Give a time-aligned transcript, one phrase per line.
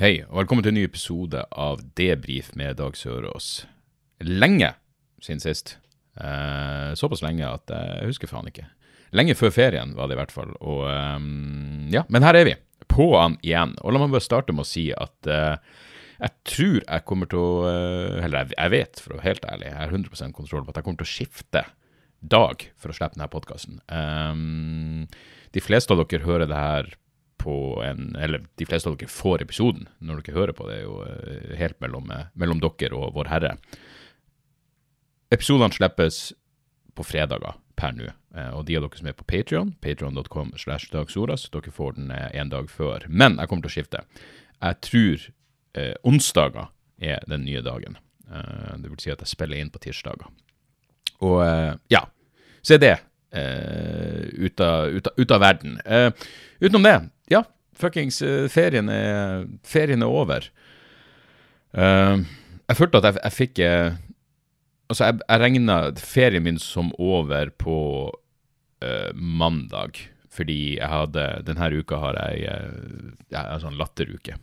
[0.00, 3.66] Hei, og velkommen til en ny episode av Debrif med Dag Sørås.
[4.24, 4.70] Lenge
[5.20, 5.74] siden sist.
[6.16, 8.64] Eh, såpass lenge at jeg husker faen ikke.
[9.12, 10.54] Lenge før ferien var det i hvert fall.
[10.64, 11.26] Og eh,
[11.92, 12.54] ja, men her er vi.
[12.88, 13.74] På han igjen.
[13.84, 15.60] Og la meg bare starte med å si at eh,
[16.24, 19.46] jeg tror jeg kommer til å eh, Eller jeg, jeg vet, for å være helt
[19.52, 21.66] ærlig, jeg har 100 kontroll på at jeg kommer til å skifte
[22.32, 23.80] dag for å slippe denne podkasten.
[25.52, 26.92] de fleste av dere hører det her
[27.42, 30.84] på en Eller de fleste av dere får episoden når dere hører på det, er
[30.86, 33.56] jo eh, helt mellom, eh, mellom dere og Vår Herre.
[35.32, 36.20] Episodene slippes
[36.94, 38.10] på fredager per nå.
[38.36, 42.10] Eh, Og de av dere som er på Patreon, patreon.com slash dagsoras, dere får den
[42.12, 43.06] en dag før.
[43.08, 44.04] Men jeg kommer til å skifte.
[44.62, 45.28] Jeg tror
[45.80, 46.68] eh, onsdager
[47.02, 47.96] er den nye dagen.
[48.30, 50.28] Eh, det vil si at jeg spiller inn på tirsdager.
[51.22, 52.04] Og eh, ja,
[52.62, 52.92] så er det
[53.32, 55.78] eh, ut, av, ut, av, ut av verden.
[56.62, 56.96] Utenom det,
[57.32, 57.42] ja,
[57.78, 60.48] fuckings eh, ferien, er, ferien er over.
[61.72, 62.20] Uh,
[62.68, 63.94] jeg følte at jeg, jeg fikk eh,
[64.92, 67.76] Altså, jeg, jeg regna ferien min som over på
[68.12, 72.42] uh, mandag, fordi jeg hadde Denne uka har jeg
[73.32, 74.36] ja, en sånn latteruke,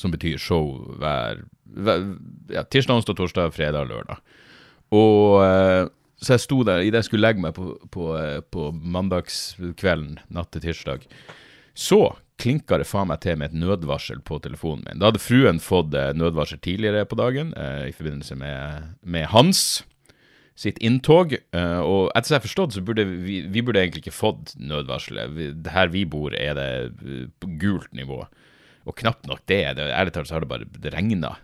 [0.00, 1.42] som betyr show hver,
[1.76, 2.06] hver
[2.54, 4.24] ja, tirsdag, onsdag, torsdag, fredag, lørdag.
[4.96, 8.08] Og uh, så jeg sto der idet jeg skulle legge meg på, på,
[8.52, 11.04] på mandagskvelden, natt til tirsdag,
[11.74, 15.00] så klinka det faen meg til med et nødvarsel på telefonen min.
[15.00, 19.82] Da hadde fruen fått eh, nødvarsel tidligere på dagen eh, i forbindelse med, med hans
[20.60, 21.34] sitt inntog.
[21.36, 24.54] eh, og etter som jeg har forstått, så burde vi, vi burde egentlig ikke fått
[24.60, 25.68] nødvarselet.
[25.72, 26.70] Her vi bor, er det
[27.40, 28.22] på gult nivå.
[28.88, 29.62] Og knapt nok det.
[29.76, 31.34] det ærlig talt så har det bare regna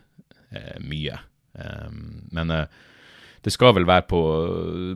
[0.80, 1.18] mye.
[2.32, 2.52] Men
[3.46, 4.20] det skal vel være på,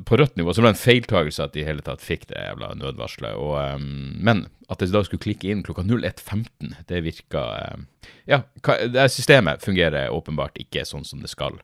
[0.02, 0.50] på rødt nivå.
[0.50, 3.36] Så det var en feiltagelse at de i hele tatt fikk det jævla nødvarselet.
[3.38, 7.44] Um, men at det da skulle klikke inn klokka 01.15, det virka
[7.76, 7.86] um,
[8.26, 8.40] Ja,
[8.90, 11.60] det systemet fungerer åpenbart ikke sånn som det skal.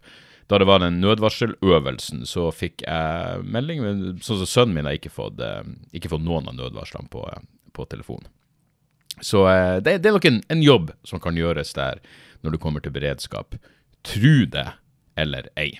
[0.46, 4.94] Da det var den nødvarseløvelsen, så fikk jeg melding, men sånn som sønnen min har
[5.00, 7.24] ikke fått, um, ikke fått noen av nødvarslene på,
[7.74, 8.30] på telefonen.
[9.26, 11.98] Så eh, det, det er nok en, en jobb som kan gjøres der
[12.44, 13.58] når du kommer til beredskap.
[14.06, 14.68] Tru det
[15.18, 15.72] eller ei.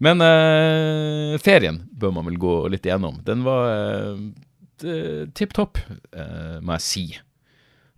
[0.00, 3.20] Men eh, ferien bør man vel gå litt igjennom.
[3.26, 5.78] Den var eh, tipp topp,
[6.16, 7.04] eh, må jeg si.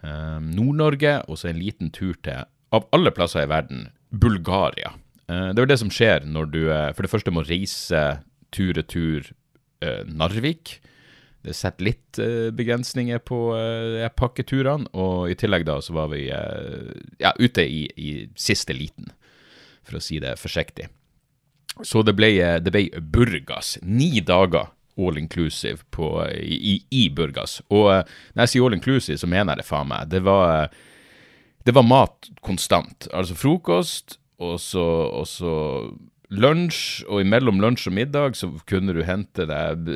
[0.05, 2.45] Eh, Nord-Norge, og så en liten tur til,
[2.75, 4.95] av alle plasser i verden, Bulgaria.
[5.29, 8.03] Eh, det er vel det som skjer når du eh, for det første må reise
[8.55, 9.31] tur-retur
[9.85, 10.79] eh, Narvik.
[11.45, 13.39] Det setter litt eh, begrensninger på
[14.17, 19.11] pakketurene, og i tillegg da så var vi ja, ute i, i siste liten,
[19.85, 20.89] for å si det forsiktig.
[21.83, 22.31] Så det ble,
[22.63, 23.79] det ble Burgas.
[23.83, 27.59] Ni dager all inclusive på, i, i, Burgas.
[27.75, 28.03] Og eh,
[28.35, 30.11] når jeg sier all inclusive, så mener jeg det faen meg.
[30.13, 33.09] Det var, eh, det var mat konstant.
[33.13, 35.55] Altså frokost, og så, og så
[36.35, 39.91] lunsj, og imellom lunsj og middag så kunne du hente deg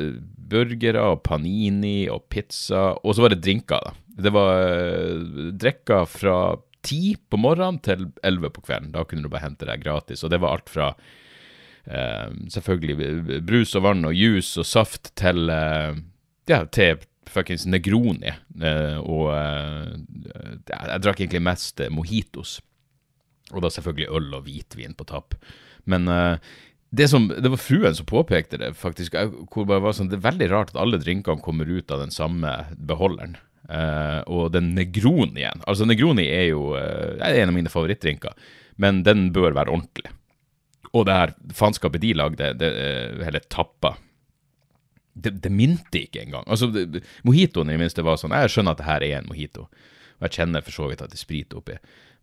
[0.49, 3.95] burgere og panini og pizza, og så var det drinker, da.
[4.19, 6.39] Det var eh, drikker fra
[6.83, 8.91] ti på morgenen til elleve på kvelden.
[8.95, 10.93] Da kunne du bare hente deg gratis, og det var alt fra
[11.89, 15.97] selvfølgelig brus og vann og juice og saft til eh,
[16.49, 18.33] ja, til fuckings Negroni.
[18.61, 19.97] Eh, og eh,
[20.69, 22.59] jeg drakk egentlig mest mojitos.
[23.53, 25.33] Og da selvfølgelig øl og hvitvin på tapp.
[25.89, 26.05] Men
[26.93, 29.15] det, som, det var fruen som påpekte det, faktisk.
[29.49, 32.13] Hvor det var sånn, det er veldig rart at alle drinkene kommer ut av den
[32.13, 33.39] samme beholderen.
[33.69, 38.33] Eh, og den Negronien Altså, Negroni er jo er en av mine favorittdrinker,
[38.81, 40.13] men den bør være ordentlig.
[40.93, 43.95] Og det her faenskapet de lagde, det eh, hele tappa
[45.19, 46.45] det, det minte ikke engang.
[46.47, 49.27] Altså, det- Mojitoen i det minste var sånn Jeg skjønner at det her er en
[49.27, 51.75] mojito, og jeg kjenner for så vidt at det er sprit oppi.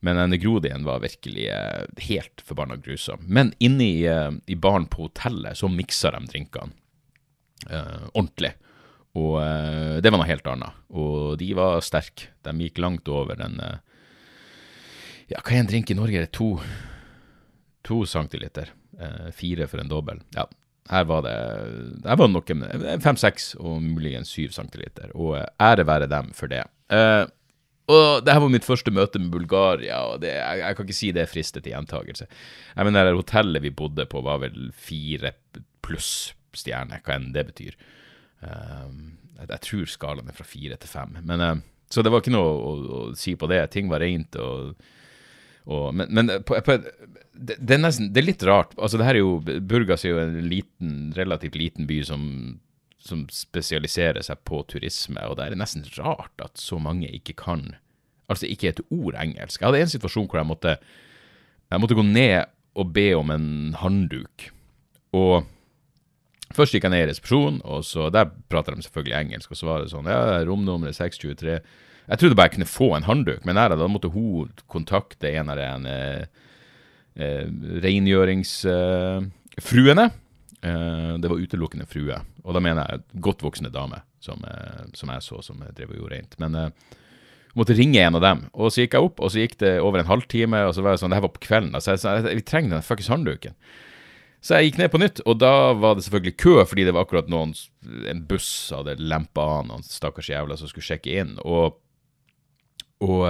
[0.04, 3.22] Men den Negrodien var virkelig eh, helt forbanna grusom.
[3.26, 6.72] Men inne i, eh, i baren på hotellet så miksa de drinkene
[7.70, 8.52] eh, ordentlig.
[9.16, 10.76] Og eh, det var noe helt annet.
[10.92, 12.28] Og de var sterke.
[12.44, 13.78] De gikk langt over den eh,
[15.32, 16.20] Ja, hva er en drink i Norge?
[16.20, 16.52] Er det to,
[17.86, 18.72] to centiliter?
[18.98, 20.20] Eh, fire for en dobbel.
[20.36, 20.46] Ja,
[20.90, 21.36] her var det
[22.06, 25.14] Her var det noe fem-seks og muligens syv centiliter.
[25.14, 26.64] Og eh, ære være dem for det.
[26.90, 27.24] Eh,
[27.86, 30.96] Og det her var mitt første møte med Bulgaria, og det, jeg, jeg, kan ikke
[30.98, 32.26] si det er fristet til gjentakelse.
[32.74, 35.30] Jeg mener, det hotellet vi bodde på, var vel fire
[35.86, 37.76] pluss stjerner, hva enn det betyr.
[38.42, 38.88] Eh,
[39.36, 41.14] jeg, jeg, tror skalaen er fra fire til fem.
[41.28, 41.62] Men, uh,
[41.92, 43.60] så det var ikke noe å, å, si på det.
[43.70, 44.34] Ting var rent.
[44.42, 44.74] og,
[45.66, 48.76] og Men, men på, på, det, det, er nesten, det er litt rart.
[48.78, 52.22] altså det her er jo, Burgas er jo en liten, relativt liten by som
[53.06, 57.74] som spesialiserer seg på turisme, og det er nesten rart at så mange ikke kan
[58.26, 59.60] Altså ikke et ord engelsk.
[59.60, 60.72] Jeg hadde en situasjon hvor jeg måtte,
[61.70, 64.48] jeg måtte gå ned og be om en handduk.
[65.14, 65.46] Og
[66.56, 69.69] først gikk jeg ned i resepsjonen, og så der prater de selvfølgelig engelsk, og så
[69.70, 71.60] var det sånn Ja, romnummeret 623
[72.06, 75.50] Jeg trodde bare jeg kunne få en handduk, men nei, da måtte hun kontakte en
[75.50, 76.25] av de eh,
[77.19, 77.47] eh,
[77.82, 80.06] rengjøringsfruene.
[80.06, 80.14] Eh,
[80.67, 85.12] Eh, det var utelukkende frue, og da mener jeg godt voksne dame, som, eh, som
[85.12, 86.38] jeg så som drev og gjorde rent.
[86.43, 86.94] Men uh,
[87.58, 90.00] måtte ringe en av dem, og så gikk jeg opp, og så gikk det over
[90.00, 92.03] en halvtime, og så var det sånn, det her var på kvelden, da, så jeg
[92.03, 93.56] sa vi trenger den fuckings håndduken.
[94.44, 97.06] Så jeg gikk ned på nytt, og da var det selvfølgelig kø, fordi det var
[97.06, 97.56] akkurat noen
[98.11, 101.79] En buss hadde lempa av noen stakkars jævler som skulle sjekke inn, og,
[103.04, 103.22] og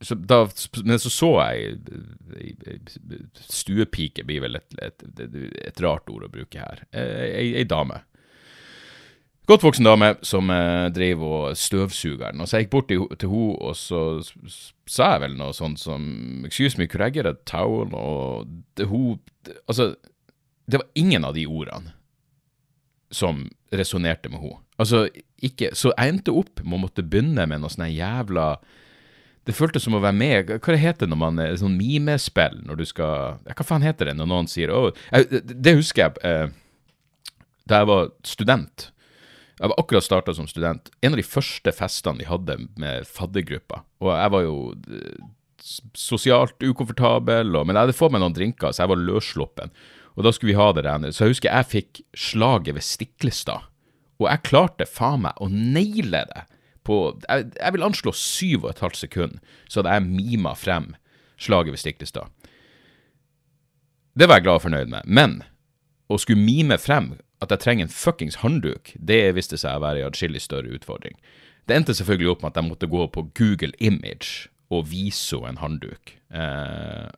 [0.00, 0.42] så da,
[0.84, 1.78] men så så jeg
[3.48, 5.04] Stuepike blir vel et, et,
[5.64, 6.82] et, rart ord å bruke her.
[6.92, 8.02] Ei, ei dame.
[9.46, 12.34] Godt voksen dame som eh, drev og støvsuger.
[12.34, 14.02] Og så jeg gikk bort til henne, og så
[14.90, 17.94] sa jeg vel noe sånt som Excuse me, could I get a towel?
[17.94, 19.20] Og det, hun
[19.68, 19.94] Altså,
[20.66, 21.94] det var ingen av de ordene
[23.14, 24.65] som resonnerte med henne.
[24.76, 25.06] Altså,
[25.44, 28.56] ikke Så jeg endte opp med å måtte begynne med noe sånn jævla
[29.46, 32.80] det føltes som å være med Hva det heter når man er sånn mimespill, når
[32.80, 36.54] du skal Hva faen heter det når noen sier oh, Det husker jeg eh,
[37.66, 38.90] da jeg var student.
[39.58, 40.90] Jeg var akkurat starta som student.
[41.02, 43.80] En av de første festene vi hadde med faddergruppa.
[44.04, 44.56] Og jeg var jo
[44.86, 45.16] eh,
[45.98, 49.74] sosialt ukomfortabel, og, men jeg hadde fått meg noen drinker, så jeg var løssluppen.
[50.14, 51.08] Og da skulle vi ha det der.
[51.10, 53.66] Så jeg husker jeg fikk slaget ved Stiklestad.
[54.20, 56.46] Og jeg klarte faen meg å naile det
[56.86, 56.96] på
[57.26, 60.92] jeg, jeg vil anslå syv og et halvt sekund, så hadde jeg mima frem
[61.42, 62.32] slaget ved Stiklestad.
[64.16, 65.04] Det var jeg glad og fornøyd med.
[65.04, 65.40] Men
[66.08, 70.04] å skulle mime frem at jeg trenger en fuckings håndduk, det viste seg å være
[70.04, 71.18] en adskillig større utfordring.
[71.68, 75.56] Det endte selvfølgelig opp med at jeg måtte gå på Google Image og vise henne
[75.56, 76.14] en håndduk.
[76.30, 77.08] Eh,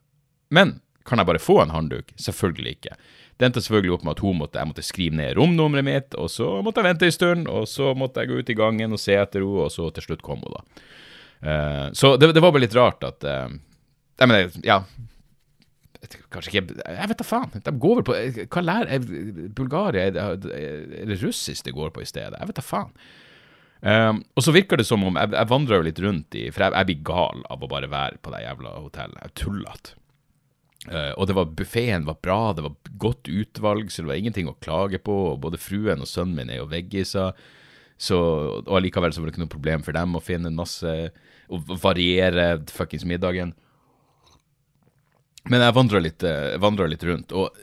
[0.50, 0.78] men
[1.08, 2.10] kan jeg bare få en håndduk?
[2.20, 2.96] Selvfølgelig ikke.
[3.38, 6.26] Det endte selvfølgelig opp med at hun måtte, jeg måtte skrive ned romnummeret mitt, og
[6.32, 9.02] så måtte jeg vente en stund, og så måtte jeg gå ut i gangen og
[9.02, 10.86] se etter henne, og så til slutt kom hun, da.
[11.38, 13.46] Uh, så det, det, var bare litt rart at uh,
[14.18, 14.80] Jeg mener, ja
[16.34, 17.62] Kanskje ikke Jeg vet da faen.
[17.62, 18.16] De går vel på
[18.54, 19.06] Hva lærer
[19.54, 20.08] Bulgaria?
[20.08, 22.38] Er det russisk det går på i stedet?
[22.38, 22.90] Jeg vet da faen.
[23.78, 26.64] Um, og så virker det som om Jeg, jeg vandrer jo litt rundt i For
[26.64, 29.20] jeg, jeg, blir gal av å bare være på det jævla hotellet.
[29.22, 29.94] Jeg er tullete.
[30.86, 34.50] Uh, og det var buffeen var bra, det var godt utvalg, så det var ingenting
[34.50, 35.16] å klage på.
[35.32, 37.34] og Både fruen og sønnen min er jo veggiser,
[37.98, 38.18] så,
[38.62, 40.92] og allikevel så var det ikke noe problem for dem å finne masse
[41.48, 43.54] Å variere fuckings middagen.
[45.48, 47.56] Men jeg vandra litt, uh, litt, rundt, og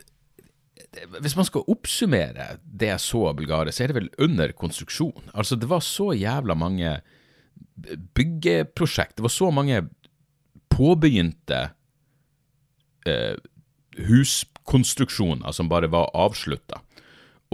[1.22, 5.30] hvis man skal oppsummere det jeg så av Bulgaria, så er det vel under konstruksjon.
[5.36, 6.98] Altså, det var så jævla mange
[8.18, 9.84] byggeprosjekt, det var så mange
[10.72, 11.75] påbegynte
[13.10, 13.36] eh,
[14.08, 16.82] huskonstruksjoner som bare var avslutta.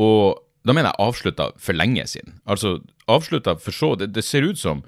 [0.02, 2.40] Og da mener jeg avslutta for lenge siden.
[2.46, 2.80] Altså
[3.12, 4.84] avslutta for så det, det, ser ut som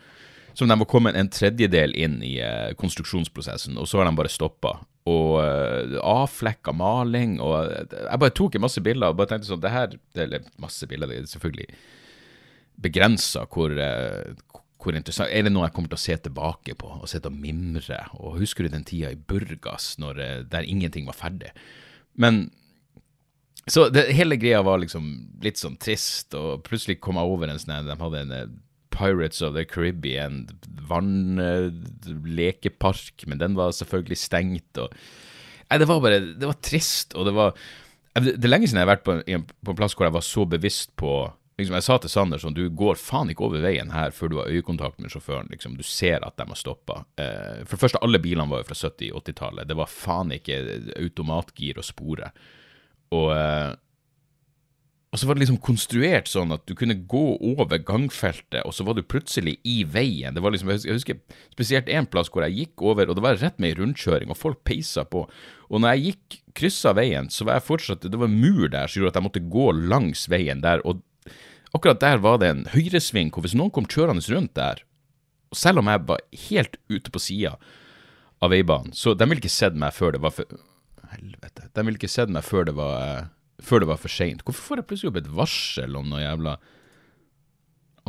[0.53, 4.29] som de var kommet en tredjedel inn i eh, konstruksjonsprosessen, og så har de bare
[4.29, 4.75] stoppa.
[5.09, 9.63] Og eh, avflekka maling, og jeg bare tok en masse bilder og bare tenkte sånn
[9.63, 11.67] det her, Eller masse bilder, det er selvfølgelig
[12.83, 14.33] begrensa hvor, eh,
[14.83, 17.39] hvor interessant Er det noe jeg kommer til å se tilbake på og sitte og
[17.39, 17.99] mimre?
[18.19, 21.51] Og husker du den tida i Burgas når, eh, der ingenting var ferdig?
[22.15, 22.51] Men
[23.65, 27.57] Så det, hele greia var liksom litt sånn trist, og plutselig kom jeg over en
[27.57, 28.47] sånn De hadde en eh,
[28.91, 30.49] Pirates of the Caribbean
[30.89, 34.77] vannlekepark, men den var selvfølgelig stengt.
[34.77, 34.91] og
[35.69, 37.53] Nei, det var bare Det var trist, og det var
[38.19, 40.45] Det er lenge siden jeg har vært på, på en plass hvor jeg var så
[40.45, 44.11] bevisst på liksom, Jeg sa til Sander sånn, du går faen ikke over veien her
[44.15, 45.51] før du har øyekontakt med sjåføren.
[45.53, 47.05] liksom, Du ser at de har stoppa.
[47.17, 49.67] Eh, for det første, alle bilene var jo fra 70-80-tallet.
[49.69, 50.59] Det var faen ikke
[50.97, 52.31] automatgir og spore.
[53.13, 53.75] Og, eh,
[55.13, 58.81] og så var det liksom konstruert sånn at du kunne gå over gangfeltet, og så
[58.83, 60.33] var du plutselig i veien.
[60.33, 61.19] Det var liksom, Jeg husker
[61.53, 64.37] spesielt en plass hvor jeg gikk over, og det var rett med ei rundkjøring, og
[64.37, 65.27] folk peisa på.
[65.69, 68.87] Og når jeg gikk kryssa veien, så var jeg fortsatt Det var en mur der
[68.87, 70.81] som gjorde at jeg måtte gå langs veien der.
[70.83, 71.03] og
[71.73, 74.83] akkurat der var det en høyresving hvor hvis noen kom kjørende rundt der,
[75.53, 77.57] Og selv om jeg var helt ute på sida
[78.41, 80.45] av veibanen, så de ville ikke sett meg før det var for
[81.13, 81.67] Helvete.
[81.73, 83.25] De ville ikke sett meg før det var, eh,
[83.61, 84.41] før det var for seint.
[84.43, 86.55] Hvorfor får jeg plutselig opp et varsel om noe jævla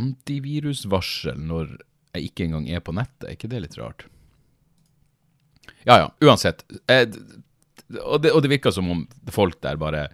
[0.01, 1.77] antivirusvarsel når
[2.15, 3.29] jeg ikke engang er på nettet?
[3.29, 4.07] Er ikke det litt rart?
[5.85, 6.65] Ja ja, uansett.
[6.89, 7.13] Jeg,
[8.01, 10.09] og, det, og det virka som om folk der bare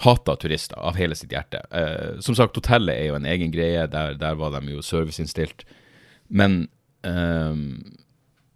[0.00, 1.60] hata turister av hele sitt hjerte.
[1.70, 3.86] Eh, som sagt, hotellet er jo en egen greie.
[3.90, 5.66] Der, der var de jo serviceinnstilt.
[6.28, 6.64] Men
[7.06, 7.58] eh,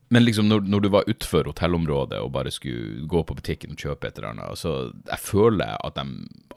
[0.08, 3.80] men liksom når, når du var utfor hotellområdet og bare skulle gå på butikken og
[3.82, 4.74] kjøpe et eller annet, så
[5.08, 6.04] jeg føler at de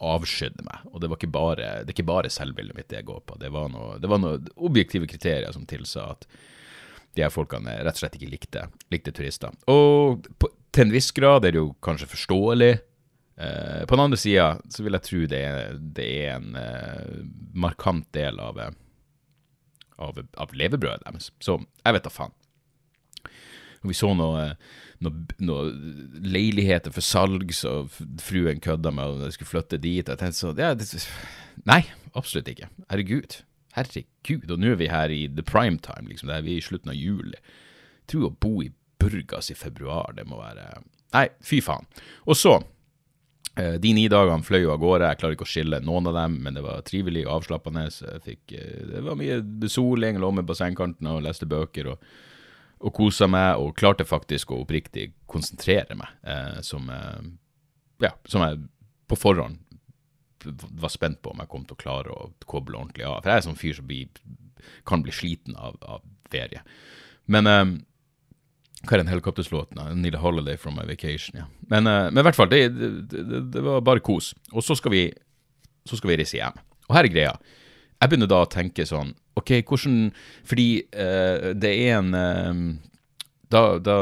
[0.05, 0.83] avskydde meg.
[0.93, 3.39] Og det var ikke bare, det er ikke bare selvbildet mitt det jeg går på.
[3.41, 6.29] Det var, noe, noen objektive kriterier som tilsa at
[7.17, 9.55] de her folkene rett og slett ikke likte, likte turister.
[9.71, 12.73] Og på, til en viss grad er det jo kanskje forståelig.
[13.39, 15.45] Eh, på den andre sida så vil jeg tro det,
[15.95, 17.23] det er en uh,
[17.55, 18.59] markant del av,
[19.97, 21.31] av, av levebrødet deres.
[21.39, 22.35] Så jeg vet da faen.
[23.79, 24.57] Når vi så noen
[25.03, 25.67] noe, noe
[26.25, 27.83] leiligheter for salg, så
[28.23, 30.03] fruen kødda med at jeg skulle flytte dit.
[30.03, 30.89] Jeg tenkte så, ja, det,
[31.69, 31.81] Nei,
[32.17, 32.69] absolutt ikke.
[32.91, 33.39] Herregud.
[33.77, 34.49] Herregud.
[34.51, 36.31] Og nå er vi her i the prime time, liksom.
[36.33, 37.39] Er vi i slutten av juli.
[37.39, 40.81] Jeg tror å bo i Burgas i februar, det må være
[41.15, 41.87] Nei, fy faen.
[42.29, 42.67] Og så eh,
[43.81, 45.09] de ni dagene fløy jo av gårde.
[45.11, 47.85] Jeg klarer ikke å skille noen av dem, men det var trivelig og avslappende.
[48.25, 51.93] Fikk, eh, det var mye soling, lå med bassengkanten og leste bøker.
[51.93, 52.09] og
[52.79, 57.25] og kosa meg, og klarte faktisk å oppriktig konsentrere meg, eh, som, eh,
[58.05, 58.61] ja, som jeg
[59.09, 59.59] på forhånd
[60.79, 63.21] var spent på om jeg kom til å klare å koble ordentlig av.
[63.21, 64.07] For jeg er sånn fyr som blir,
[64.85, 66.01] kan bli sliten av, av
[66.31, 66.61] ferie.
[67.27, 67.65] Men eh,
[68.87, 69.79] hva er den helikopterslåten?
[69.81, 71.39] I need a holiday from my vacation.
[71.41, 71.47] ja.
[71.71, 72.69] Men, eh, i hvert fall, det,
[73.11, 74.33] det, det, var bare kos.
[74.51, 75.03] Og så skal, vi,
[75.85, 76.61] så skal vi reise hjem.
[76.87, 77.33] Og her er greia.
[77.99, 80.09] Jeg begynner da å tenke sånn OK, hvordan
[80.47, 82.63] Fordi uh, det er en uh,
[83.51, 83.95] da, da,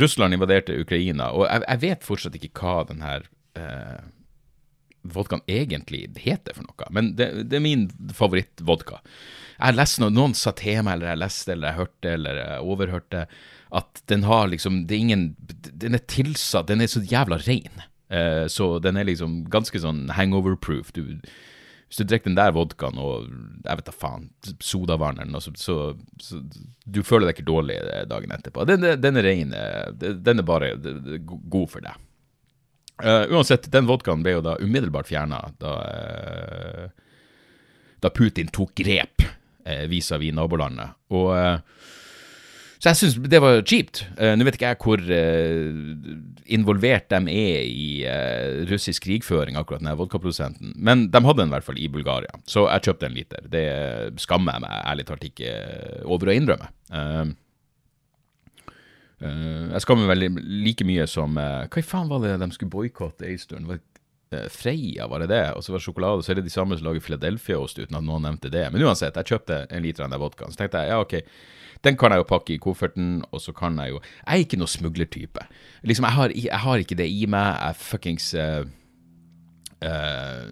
[0.00, 3.26] Russland invaderte Ukraina, og jeg, jeg, vet fortsatt ikke hva den her
[3.58, 4.00] uh,
[5.14, 7.86] vodkaen egentlig heter for noe, men det, det er min
[8.16, 8.98] favorittvodka.
[9.60, 12.66] Jeg leste noe, noen sa til meg, eller jeg leste, eller jeg hørte, eller jeg
[12.74, 13.22] overhørte,
[13.72, 15.24] at den har liksom Det er ingen
[15.78, 17.84] Den er tilsatt Den er så jævla rein.
[18.10, 20.90] Uh, så den er liksom ganske sånn hangover-proof.
[20.96, 23.28] Hvis du drikker den der vodkaen og
[23.62, 25.76] jeg vet da faen, sodavann eller noe, så, så,
[26.22, 26.40] så,
[26.86, 27.78] du føler deg ikke dårlig
[28.10, 28.66] dagen etterpå.
[28.66, 29.54] Den, den er ren.
[29.98, 31.98] Den er bare god for deg.
[33.00, 36.90] Uh, uansett, den vodkaen ble jo da umiddelbart fjerna da, uh,
[38.02, 40.98] da Putin tok grep uh, vis-à-vis nabolandet.
[41.16, 41.30] Og
[42.80, 44.02] så jeg syns det var kjipt.
[44.16, 46.14] Uh, Nå vet ikke jeg hvor uh,
[46.56, 51.56] involvert de er i uh, russisk krigføring, akkurat den vodkaprodusenten, men de hadde den i
[51.58, 53.44] hvert fall i Bulgaria, så jeg kjøpte en liter.
[53.52, 53.66] Det
[54.24, 55.52] skammer jeg meg ærlig talt ikke
[56.08, 56.72] over å innrømme.
[59.20, 63.36] jeg skammer meg like mye som Hva i faen var det de skulle boikotte ei
[63.36, 63.68] stund?
[64.30, 65.44] Freia, var det det?
[65.58, 67.96] Og så var det sjokolade, og så er det de samme som lager Philadelphia-ost, uten
[67.98, 68.62] at noen nevnte det.
[68.70, 70.52] Men uansett, jeg kjøpte en liter av den vodkaen.
[70.54, 71.16] Så tenkte jeg ja, ok,
[71.82, 74.60] den kan jeg jo pakke i kofferten, og så kan jeg jo Jeg er ikke
[74.60, 75.46] noe smuglertype.
[75.82, 77.48] Liksom, jeg har, jeg har ikke det i meg.
[77.56, 78.62] Jeg fuckings uh,
[79.82, 80.46] uh,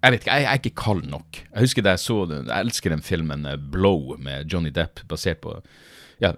[0.00, 1.42] Jeg vet ikke, jeg, jeg, er ikke kald nok.
[1.42, 5.42] Jeg husker da jeg så den, jeg elsker den filmen Blow med Johnny Depp, basert
[5.44, 5.58] på
[6.22, 6.32] ja,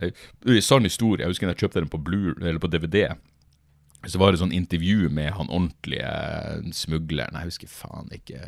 [0.65, 1.23] sann historie.
[1.23, 3.13] Jeg husker da jeg kjøpte den på, Blue, på DVD.
[4.07, 6.11] Så var det sånn intervju med han ordentlige
[6.77, 7.35] smugleren.
[7.35, 8.45] Jeg husker faen ikke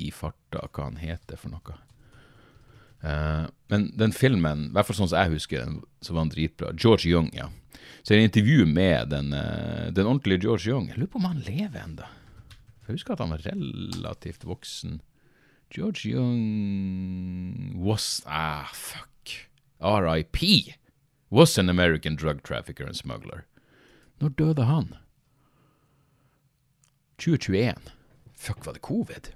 [0.00, 1.76] i farta hva han heter for noe.
[3.04, 6.32] Uh, men den filmen, i hvert fall sånn som jeg husker den, så var den
[6.32, 6.72] dritbra.
[6.80, 7.50] George Young, ja.
[8.02, 10.88] Så er det intervju med den, uh, den ordentlige George Young.
[10.90, 12.08] Jeg lurer på om han lever ennå.
[12.86, 15.00] Jeg husker at han var relativt voksen.
[15.74, 19.48] George Young was Ah, fuck.
[19.82, 20.38] RIP.
[21.30, 23.44] Was an American drug trafficker and smuggler.
[24.22, 24.94] Når døde han?
[27.20, 27.92] 2021.
[28.36, 29.32] Fuck, var det covid?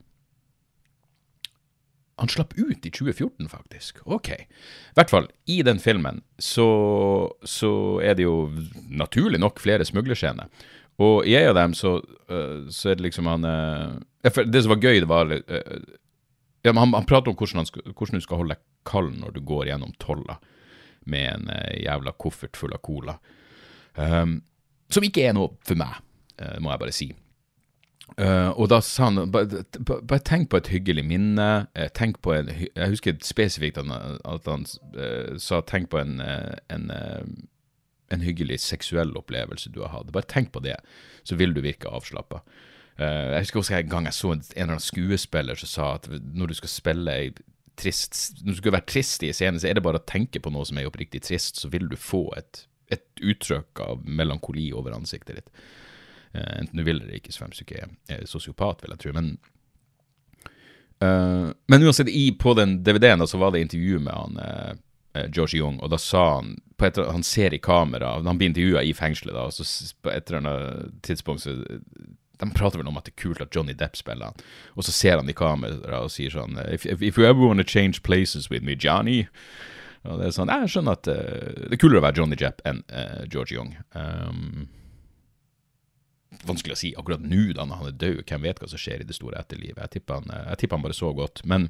[2.20, 4.02] Han slapp ut i 2014, faktisk.
[4.04, 4.28] Ok.
[4.28, 6.68] I hvert fall, i den filmen så,
[7.49, 7.72] så
[8.04, 8.50] er det jo
[8.92, 10.50] naturlig nok flere smuglerscener.
[11.00, 11.94] Og i en av dem så,
[12.28, 13.96] uh, så er det liksom han uh,
[14.44, 15.80] Det som var gøy, det var uh,
[16.60, 19.40] ja, han, han, prater om hvordan, skal, hvordan, du skal holde deg kald når du
[19.49, 20.37] går gjennom tolla
[21.08, 21.49] med en
[21.80, 23.14] jævla koffert full av cola.
[23.96, 24.42] Um,
[24.90, 25.99] som ikke er noe for meg,
[26.61, 27.11] må jeg bare si.
[28.18, 31.49] Uh, og da sa han bare, tenk på et hyggelig minne.
[31.78, 34.66] Uh, tenk på en, Jeg husker spesifikt at han,
[34.97, 40.12] uh, sa tenk på en, en, en, hyggelig seksuell opplevelse du har hatt.
[40.12, 40.76] Bare tenk på det,
[41.25, 42.42] så vil du virke avslappa.
[42.99, 46.47] jeg husker også en gang jeg så en eller annen skuespiller som sa at når
[46.47, 47.30] du skal spille ei
[47.80, 50.50] trist Når du skal være trist i scenen, så er det bare å tenke på
[50.52, 54.97] noe som er oppriktig trist, så vil du få et, et uttrykk av melankoli over
[54.97, 55.64] ansiktet ditt.
[56.35, 59.14] Uh, enten du vil eller ikke, så fremst ikke er sosiopat, vil jeg tro.
[59.16, 59.32] Men,
[61.02, 65.59] uh, men uansett, i, på den DVD-en så var det intervju med han uh, George
[65.59, 68.94] Young, og da sa han på et, Han ser i kamera, han blir intervjua i
[68.94, 69.66] fengselet, da, og så
[70.02, 71.59] på et eller annet tidspunkt så
[72.40, 74.32] de prater vel om at det er kult at Johnny Depp spiller.
[74.75, 77.68] Og så ser han i kamera og sier sånn If, if you ever want to
[77.68, 79.26] change places with me, Johnny
[80.09, 82.62] Og det er sånn Jeg skjønner at uh, det er kulere å være Johnny Jepp
[82.69, 83.75] enn uh, George Young.
[83.92, 84.69] Um,
[86.47, 88.21] vanskelig å si akkurat nå, da når han er død.
[88.28, 89.83] Hvem vet hva som skjer i det store etterlivet?
[89.83, 91.42] Jeg tipper han, jeg tipper han bare så godt.
[91.49, 91.69] Men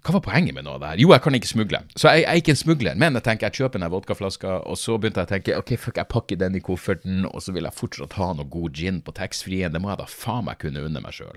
[0.00, 1.02] hva var poenget med noe av det her?
[1.02, 1.82] Jo, jeg kan ikke smugle.
[1.92, 4.80] Så jeg, jeg er ikke en smugler, men jeg tenker jeg kjøper den vodkaflaska, og
[4.80, 7.68] så begynte jeg å tenke ok, fuck, jeg pakker den i kofferten, og så vil
[7.68, 9.74] jeg fortsatt ha noe god gin på taxfree-en.
[9.76, 11.36] Det må jeg da faen meg kunne unne meg sjøl.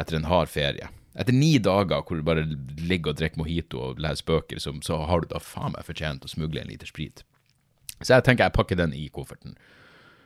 [0.00, 0.88] Etter en hard ferie.
[1.14, 2.42] Etter ni dager hvor du bare
[2.80, 6.26] ligger og drikker mojito og leser bøker, så, så har du da faen meg fortjent
[6.26, 7.22] å smugle en liter sprit.
[8.00, 9.54] Så jeg tenker jeg pakker den i kofferten.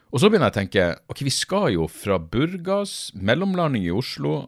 [0.08, 4.46] Og så begynner jeg å tenke ok, vi skal jo fra Burgas, mellomlanding i Oslo,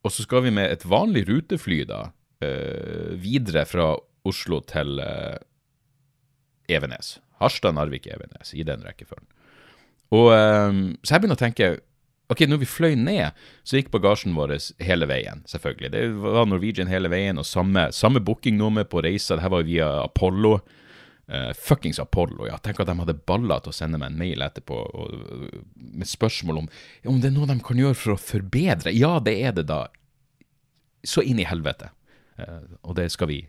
[0.00, 2.04] og så skal vi med et vanlig rutefly da,
[2.46, 3.92] øh, videre fra
[4.24, 5.36] Oslo til øh,
[6.70, 7.18] Evenes.
[7.40, 9.26] Harstad, Narvik, Evenes, i den rekkefølgen.
[10.14, 11.70] Og øh, Så jeg begynner å tenke
[12.30, 13.34] Ok, når vi fløy ned,
[13.66, 14.54] så gikk bagasjen vår
[14.86, 15.90] hele veien, selvfølgelig.
[15.90, 19.40] Det var Norwegian hele veien, og samme, samme bookingnummer på reisa.
[19.42, 20.60] Her var via Apollo.
[21.30, 22.56] Uh, fuckings Apollo, ja.
[22.62, 26.64] Tenk at de hadde baller til å sende meg en mail etterpå og, med spørsmål
[26.64, 26.70] om
[27.06, 28.90] om det er noe de kan gjøre for å forbedre.
[28.90, 29.84] Ja, det er det, da.
[31.06, 31.92] Så inn i helvete.
[32.34, 33.44] Uh, og det skal vi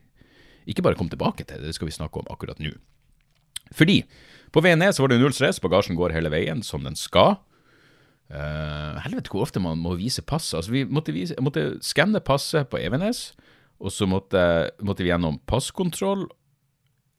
[0.70, 2.76] ikke bare komme tilbake til, det skal vi snakke om akkurat nå.
[3.74, 4.02] Fordi
[4.54, 7.40] på veien så var det null stress, bagasjen går hele veien som den skal.
[8.32, 10.62] Uh, helvete hvor ofte man må vise passet.
[10.62, 13.32] Altså, vi måtte, måtte skanne passet på Evenes,
[13.82, 14.44] og så måtte,
[14.80, 16.30] måtte vi gjennom passkontroll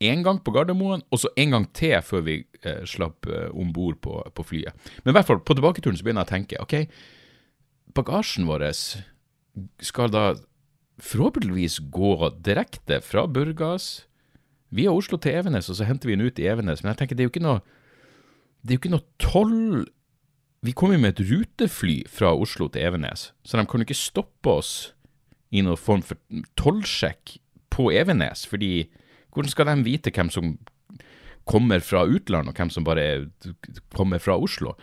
[0.02, 3.70] én gang på Gardermoen, og så en gang til før vi eh, slapp eh, om
[3.74, 4.88] bord på, på, flyet.
[5.02, 6.74] Men i hvert fall, på tilbaketuren så begynner jeg å tenke ok,
[7.94, 8.66] bagasjen vår
[9.84, 10.24] skal da
[11.02, 14.06] forhåpentligvis gå direkte fra Burgas
[14.72, 16.82] via Oslo til Evenes, og så henter vi den ut i Evenes.
[16.82, 17.62] Men jeg tenker det er jo ikke noe
[18.62, 19.56] det er jo ikke noe toll
[20.62, 23.98] Vi kom jo med et rutefly fra Oslo til Evenes, så de kan jo ikke
[23.98, 24.72] stoppe oss
[25.50, 26.20] i noen form for
[26.60, 27.34] tollsjekk
[27.74, 28.86] på Evenes, fordi
[29.34, 30.54] hvordan skal de vite hvem som
[31.50, 33.26] kommer fra utlandet, og hvem som bare
[33.96, 34.76] kommer fra Oslo?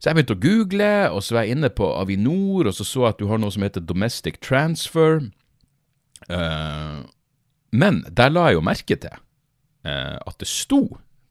[0.00, 3.04] Så jeg begynte å google, og så var jeg inne på Avinor, og så så
[3.04, 5.20] jeg at du har noe som heter domestic transfer.
[6.28, 7.04] Uh,
[7.72, 10.86] men der la jeg jo merke til uh, at det sto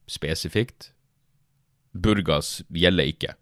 [0.06, 0.93] spesifikt
[1.94, 3.34] Burgas gjelder ikke.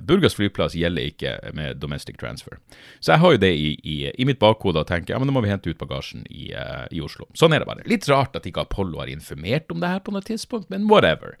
[0.00, 2.56] Burgas flyplass gjelder ikke med domestic transfer.
[3.00, 5.34] Så jeg har jo det i, i, i mitt bakhode og tenker ja, men da
[5.36, 7.28] må vi hente ut bagasjen i, uh, i, Oslo.
[7.38, 7.84] Sånn er det bare.
[7.90, 11.36] Litt rart at ikke Apollo har informert om det her på noe tidspunkt, men whatever.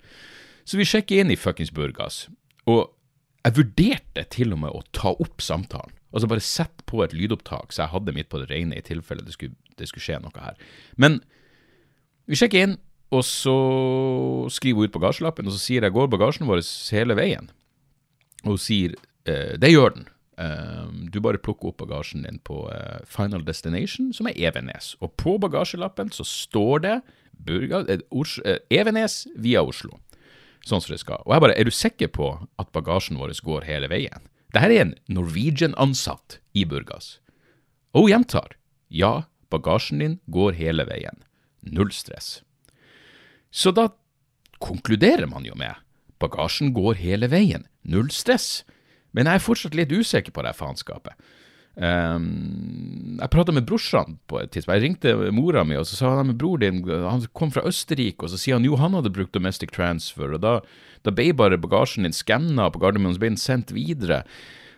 [0.68, 2.26] Så vi sjekker inn i fuckings Burgas,
[2.70, 2.92] og
[3.42, 5.96] jeg vurderte til og med å ta opp samtalen.
[6.12, 9.24] Altså bare sette på et lydopptak så jeg hadde midt på det rene i tilfelle
[9.24, 10.58] det skulle, det skulle skje noe her.
[11.00, 11.22] Men
[12.28, 12.76] vi sjekker inn,
[13.12, 13.56] og så
[14.52, 16.62] skriver hun ut bagasjelappen, og så sier jeg går bagasjen vår
[16.96, 17.50] hele veien.
[18.46, 18.96] Og hun sier
[19.28, 20.08] eh, det gjør den.
[20.40, 24.94] Um, du bare plukker opp bagasjen din på uh, Final Destination, som er Evenes.
[25.04, 26.94] Og på bagasjelappen så står det
[27.36, 30.00] Burga, uh, Evenes via Oslo.
[30.64, 31.20] Sånn som det skal.
[31.26, 34.24] Og jeg bare, er du sikker på at bagasjen vår går hele veien?
[34.54, 37.18] Dette er en Norwegian-ansatt i Burgas.
[37.92, 38.56] Og hun gjentar.
[38.88, 41.22] Ja, bagasjen din går hele veien.
[41.62, 42.40] Null stress.
[43.52, 43.90] Så da
[44.62, 45.76] konkluderer man jo med
[46.22, 47.66] bagasjen går hele veien.
[47.82, 48.62] Null stress.
[49.12, 51.16] Men jeg er fortsatt litt usikker på det faenskapet.
[51.72, 54.76] Um, jeg prata med brorsan på et tidspunkt.
[54.76, 58.24] Jeg ringte mora mi, og så sa han med bror din Han kom fra Østerrike,
[58.24, 60.58] og så sier han jo han hadde brukt domestic transfer, og da,
[61.04, 64.22] da ble bare bagasjen din skanna på Gardermoen, så ble den sendt videre.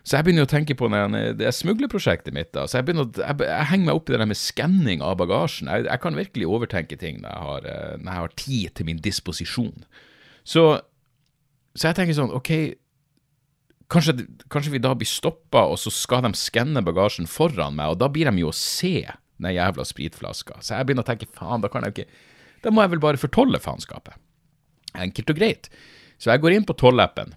[0.05, 2.51] Så jeg begynner å tenke på det, det smuglerprosjektet mitt.
[2.53, 5.17] da, så Jeg å, jeg, jeg henger meg opp i det der med skanning av
[5.17, 5.71] bagasjen.
[5.73, 8.89] Jeg, jeg, kan virkelig overtenke ting når jeg, har, eh, når jeg har tid til
[8.91, 9.87] min disposisjon.
[10.45, 10.65] Så,
[11.73, 12.55] så jeg tenker sånn, OK
[13.95, 17.99] Kanskje, kanskje, vi da blir stoppa, og så skal de skanne bagasjen foran meg, og
[18.01, 20.57] da blir de jo å se den jævla spritflaska.
[20.65, 22.07] Så jeg begynner å tenke faen, da kan jeg ikke
[22.65, 24.17] Da må jeg vel bare fortolle faenskapet.
[24.97, 25.69] Enkelt og greit.
[26.17, 27.35] Så jeg går inn på tollappen,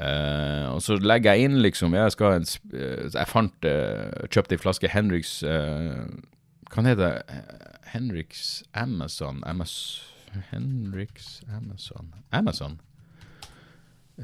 [0.00, 4.56] uh, og så legger jeg inn liksom Jeg skal en, uh, Jeg fant uh, Kjøpte
[4.56, 6.06] ei flaske Henriks uh,
[6.72, 7.42] Hva heter det?
[7.92, 9.74] Henriks Amazon Amaz
[10.52, 12.80] Henriks Amazon Amazon?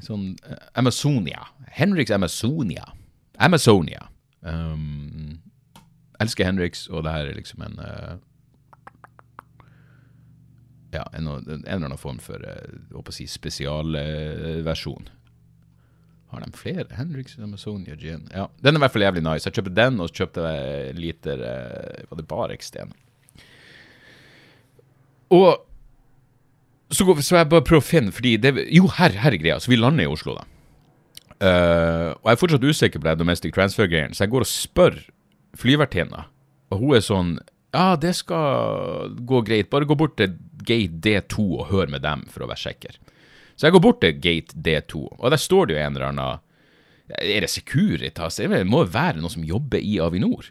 [0.04, 1.46] sånn uh, Amazonia.
[1.74, 2.92] Henriks Amazonia.
[3.38, 4.08] Amazonia.
[4.40, 5.38] Um,
[6.22, 7.78] elsker Henriks, og det her er liksom en
[10.88, 15.10] Ja, en, en, eller annen form for uh, si spesialversjon.
[16.28, 16.84] Har de flere?
[16.92, 18.26] Henriks, Amazonia Gin.
[18.34, 19.48] Ja, Den er i hvert fall jævlig nice.
[19.48, 22.92] Jeg kjøpte den, og så kjøpte jeg en liter uh, Var det bare Eksten?
[25.32, 25.64] Og
[26.92, 29.58] så, går, så jeg bare prøver å finne fordi det, Jo, her, her er greia.
[29.60, 30.46] Så vi lander i Oslo, da.
[31.38, 34.96] Uh, og jeg er fortsatt usikker på det domestic transfer-greien, så jeg går og spør
[35.58, 36.24] flyvertinna,
[36.74, 37.36] og hun er sånn
[37.70, 39.68] Ja, det skal gå greit.
[39.70, 40.34] Bare gå bort til
[40.66, 42.96] gate D2 og hør med dem for å være sikker.
[43.58, 46.44] Så jeg går bort til gate D2, og der står det jo en eller annen
[47.18, 48.38] Er det Securitas?
[48.38, 50.50] Det må jo være noen som jobber i Avinor.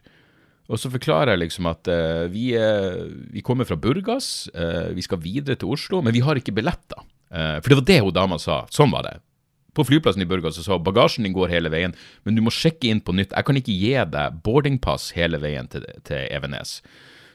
[0.67, 5.05] Og så forklarer jeg liksom at uh, vi, uh, vi, kommer fra Burgas, uh, vi
[5.05, 6.99] skal videre til Oslo, men vi har ikke billetter.
[7.29, 8.65] for det var det hun dama sa.
[8.71, 9.17] Sånn var det.
[9.75, 11.93] På flyplassen i Burgas sa bagasjen din går hele veien,
[12.25, 13.35] men du må sjekke inn på nytt.
[13.35, 16.81] Jeg kan ikke gi deg boardingpass hele veien til, til Evenes.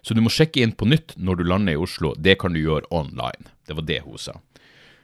[0.02, 2.16] Så du må sjekke inn på nytt når du lander i Oslo.
[2.18, 3.52] Det kan du gjøre online.
[3.68, 4.34] Det var det hun sa.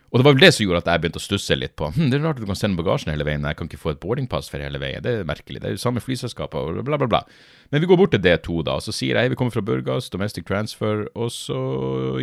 [0.08, 2.06] Og det var vel det som gjorde at jeg begynte å stusse litt på hm,
[2.08, 4.00] det er rart at du kan sende bagasjen hele veien, jeg kan ikke få et
[4.00, 5.04] boardingpass for hele veien.
[5.04, 5.60] Det er merkelig.
[5.60, 7.20] Det er jo samme flyselskaper bla, bla, bla.
[7.68, 10.08] Men vi går bort til D2, da, og så sier jeg vi kommer fra Burgas,
[10.14, 11.58] Domestic Transfer, og så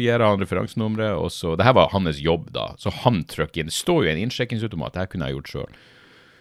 [0.02, 3.70] gir han referansenummeret, og så Det her var hans jobb, da, så han trykker inn.
[3.70, 5.80] Det står jo en innsjekkingsautomat, det her kunne jeg gjort sjøl.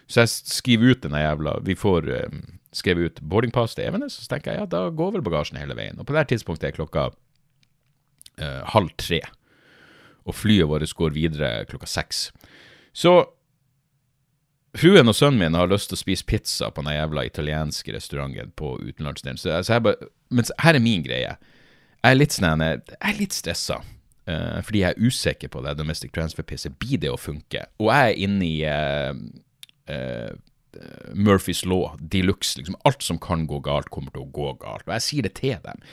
[0.09, 2.41] Så jeg skriver ut denne jævla Vi får um,
[2.75, 6.01] skrevet ut boardingpass til Evenes, så tenker jeg ja, da går vel bagasjen hele veien.
[6.01, 7.11] Og på det tidspunktet er klokka
[8.41, 9.21] uh, halv tre
[10.25, 12.29] og flyet vårt går videre klokka seks.
[12.95, 13.13] Så
[14.75, 18.53] fruen og sønnen min har lyst til å spise pizza på den jævla italienske restauranten
[18.59, 19.39] på utenlandsdelen.
[19.39, 19.79] Så, så
[20.29, 21.35] men her er min greie.
[22.05, 23.81] Jeg er litt sånn Jeg er litt stressa.
[24.25, 26.73] Uh, fordi jeg er usikker på det domestic transfer-pisset.
[26.81, 27.67] Blir det å funke?
[27.77, 29.13] Og jeg er inne i uh,
[29.93, 30.31] uh,
[31.13, 32.57] Murphys law de luxe.
[32.57, 34.87] Liksom, alt som kan gå galt, kommer til å gå galt.
[34.87, 35.83] Og jeg sier det til dem.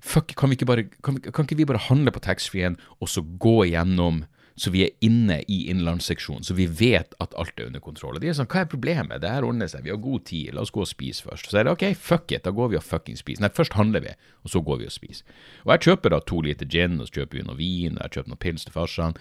[0.00, 3.24] Fuck, kan, vi ikke bare, kan, kan ikke vi bare handle på taxfree-en og så
[3.24, 4.24] gå igjennom
[4.58, 8.16] så vi er inne i innlandsseksjonen, så vi vet at alt er under kontroll.
[8.18, 9.20] Og de er sånn, hva er problemet?
[9.22, 11.50] Det her ordner seg, vi har god tid, la oss gå og spise først.
[11.50, 13.44] Så er det ok, fuck it, da går vi og fucking spiser.
[13.44, 15.36] Nei, først handler vi, og så går vi og spiser.
[15.66, 18.16] Og jeg kjøper da to liter gin, og så kjøper vi noe vin, og jeg
[18.16, 19.18] kjøper noen pils til farsan.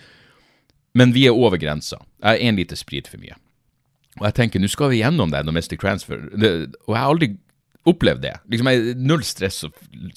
[0.97, 2.01] Men vi er over grensa.
[2.23, 3.37] Jeg har én liter sprit for mye.
[4.17, 7.35] Og jeg tenker, nå skal vi gjennom det domestic transfer, og jeg har aldri
[7.88, 8.34] Opplev det.
[8.52, 8.67] Liksom,
[9.00, 9.69] Null stress å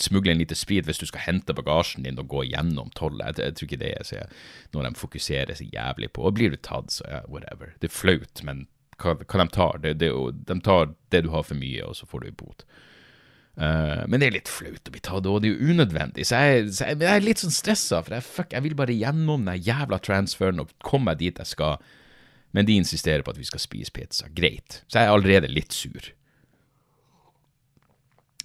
[0.03, 3.39] smugle en liter sprit hvis du skal hente bagasjen din og gå gjennom tollet.
[3.39, 4.37] Jeg, jeg, tror ikke det er
[4.75, 6.25] noe de fokuserer så jævlig på.
[6.27, 7.77] Og blir du tatt, så ja, whatever.
[7.79, 8.67] Det er flaut, men
[8.99, 10.11] hva, hva de tar, det, det,
[10.51, 12.67] de tar det du har for mye, og så får du bot.
[13.61, 16.27] Uh, men det er litt flaut å bli tatt, og det er jo unødvendig.
[16.27, 18.99] Så jeg, så jeg, jeg er litt sånn stressa, for jeg, fuck, jeg vil bare
[18.99, 21.79] gjennom den jævla transferen og komme meg dit jeg skal.
[22.57, 24.27] Men de insisterer på at vi skal spise pizza.
[24.35, 24.83] Greit.
[24.91, 26.17] Så jeg er allerede litt sur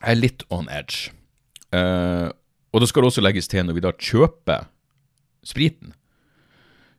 [0.06, 1.12] er litt on edge.
[1.74, 2.32] Uh,
[2.76, 4.68] og det skal også legges til når vi da kjøper
[5.46, 5.94] spriten,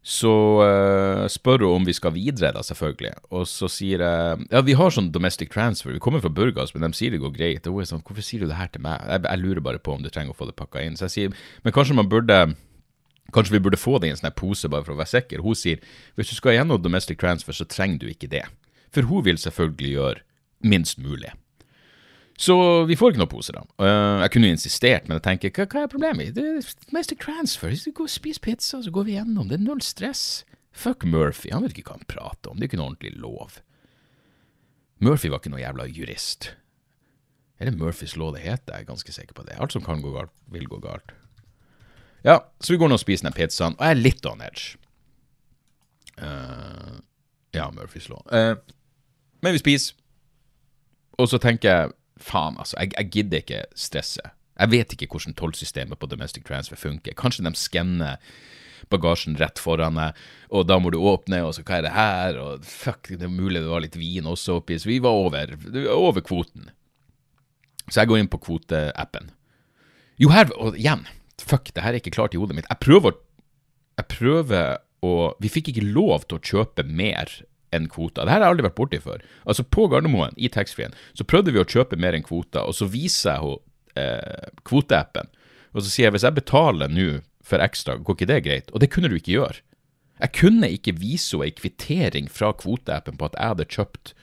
[0.07, 3.11] så uh, spør hun om vi skal videre, da, selvfølgelig.
[3.35, 6.87] Og så sier jeg ja, vi har sånn domestic transfer, vi kommer fra Burgas, men
[6.87, 7.67] de sier det går greit.
[7.67, 9.03] Og hun er sånn, hvorfor sier du det her til meg?
[9.03, 10.95] Jeg, jeg, lurer bare på om du trenger å få det pakka inn.
[10.99, 12.45] Så jeg sier, men kanskje man burde
[13.35, 15.41] Kanskje vi burde få det i en sånn pose bare for å være sikker.
[15.43, 15.81] Hun sier
[16.15, 18.45] hvis du skal gjennom domestic transfer, så trenger du ikke det.
[18.95, 20.23] For hun vil selvfølgelig gjøre
[20.71, 21.33] minst mulig.
[22.37, 23.63] Så vi får ikke noe pose, da.
[23.81, 26.35] Uh, jeg kunne jo insistert, men jeg tenker, hva, hva er problemet?
[26.37, 27.73] Det er Master Transfer.
[27.73, 29.49] Går og spiser pizza, så går vi gjennom.
[29.49, 30.45] Det er null stress.
[30.77, 32.59] Fuck Murphy, han vet ikke hva han prater om.
[32.61, 33.59] Det er ikke noe ordentlig lov.
[35.01, 36.51] Murphy var ikke noe jævla jurist.
[37.57, 38.75] Er det Murphys lov det heter?
[38.75, 39.57] Jeg er ganske sikker på det.
[39.57, 41.17] Alt som kan gå galt, vil gå galt.
[42.25, 44.77] Ja, så vi går nå og spiser den pizzaen, og jeg er litt on edge.
[46.21, 46.99] Uh,
[47.57, 48.25] ja, Murphys lov.
[48.29, 48.57] Uh,
[49.45, 49.97] men vi spiser,
[51.17, 52.79] og så tenker jeg faen, altså.
[52.81, 54.33] Jeg, jeg gidder ikke stresse.
[54.57, 57.17] Jeg vet ikke hvordan tollsystemet på domestic transfer funker.
[57.19, 58.21] Kanskje de skanner
[58.93, 60.19] bagasjen rett foran deg,
[60.55, 63.33] og da må du åpne, og så hva er det her, og fuck, det er
[63.33, 65.57] mulig det var litt vin også oppi, så vi var over,
[65.91, 66.71] over kvoten.
[67.89, 69.31] Så jeg går inn på kvoteappen.
[70.23, 71.05] Jo, her, og igjen,
[71.43, 72.71] fuck, det her er ikke klart i hodet mitt.
[72.71, 73.19] Jeg prøver,
[74.01, 77.29] jeg prøver å Vi fikk ikke lov til å kjøpe mer
[77.75, 78.25] enn kvota.
[78.25, 79.25] Det her har jeg aldri vært borti før.
[79.45, 82.89] Altså På Gardermoen, i taxfree-en, så prøvde vi å kjøpe mer enn kvota, og så
[82.91, 83.63] viser jeg henne
[84.03, 85.31] eh, kvoteappen.
[85.75, 87.09] Og så sier jeg hvis jeg betaler nå
[87.47, 88.71] for ekstra, går ikke det greit?
[88.75, 89.63] Og det kunne du ikke gjøre.
[90.23, 94.15] Jeg kunne ikke vise henne ei kvittering fra kvoteappen på at jeg hadde kjøpt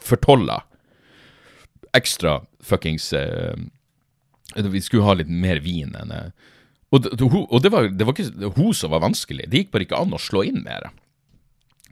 [0.00, 0.62] for tolla
[1.94, 3.54] ekstra fuckings eh,
[4.56, 6.50] Vi skulle ha litt mer vin enn eh,
[6.94, 9.48] og, og, det, var, det var ikke hun som var vanskelig.
[9.50, 10.92] Det gikk bare ikke an å slå inn mer.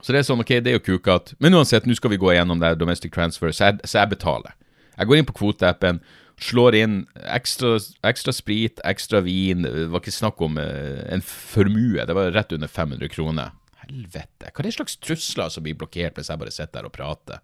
[0.03, 1.37] Så det er sånn, ok, det er jo kukete.
[1.43, 4.51] Men uansett, nå skal vi gå gjennom det domestic transfer, så jeg, så jeg betaler.
[4.97, 6.01] Jeg går inn på kvoteappen,
[6.43, 6.97] slår inn
[7.31, 7.77] ekstra,
[8.09, 9.63] ekstra sprit, ekstra vin.
[9.63, 13.55] Det var ikke snakk om eh, en formue, det var rett under 500 kroner.
[13.85, 14.49] Helvete.
[14.49, 17.39] Hva er det slags trusler som blir blokkert hvis jeg bare sitter der og prater?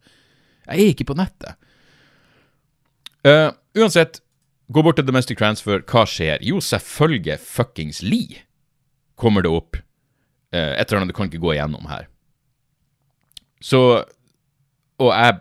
[0.68, 1.56] Jeg er ikke på nettet.
[3.26, 4.22] Uh, uansett,
[4.72, 5.82] gå bort til domestic transfer.
[5.88, 6.44] Hva skjer?
[6.46, 8.44] Jo, selvfølgelig fuckings Lee
[9.20, 9.80] kommer det opp.
[10.54, 12.08] Uh, et eller annet du kan ikke gå igjennom her.
[13.60, 13.82] Så
[15.00, 15.40] Og jeg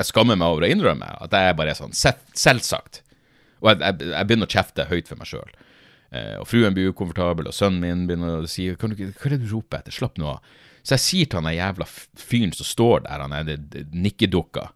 [0.00, 3.02] Jeg skammer meg over å innrømme at jeg bare er sånn selvsagt.
[3.60, 5.50] Og jeg, jeg, jeg, begynner å kjefte høyt for meg sjøl.
[6.10, 9.50] Eh, og fruen blir ukomfortabel, og sønnen min begynner å si Hva er det du
[9.52, 9.92] roper etter?
[9.92, 10.54] Slapp nå av.
[10.80, 14.70] Så jeg sier til han jævla fyren som står der, han er nikkedukka.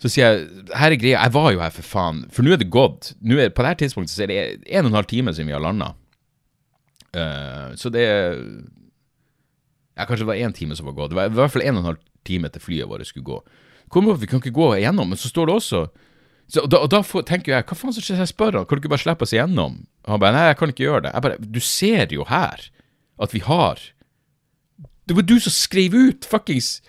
[0.00, 2.62] Så sier jeg her er greia, jeg var jo her for faen, for nå er
[2.62, 3.12] det gått.
[3.24, 5.52] Nå er, på det her tidspunktet så er det en og en halv time siden
[5.52, 5.92] vi har landa.
[7.14, 8.08] Uh, eh, så det
[9.94, 11.12] Ja, kanskje det var én time som var gått.
[11.12, 13.38] Det var i hvert fall en og en halv time til flyet vårt skulle gå.
[13.92, 15.84] Kom opp, vi kan ikke gå igjennom, men så står det også
[16.46, 18.66] så, og da, og da får, tenker jeg, hva faen som skjer, jeg spør han,
[18.68, 19.78] kan du ikke bare slippe oss igjennom?
[20.08, 21.12] Han bare, nei, jeg kan ikke gjøre det.
[21.14, 22.66] Jeg bare, du ser jo her
[23.24, 23.78] at vi har
[25.06, 26.82] Det var du som skrev ut fuckings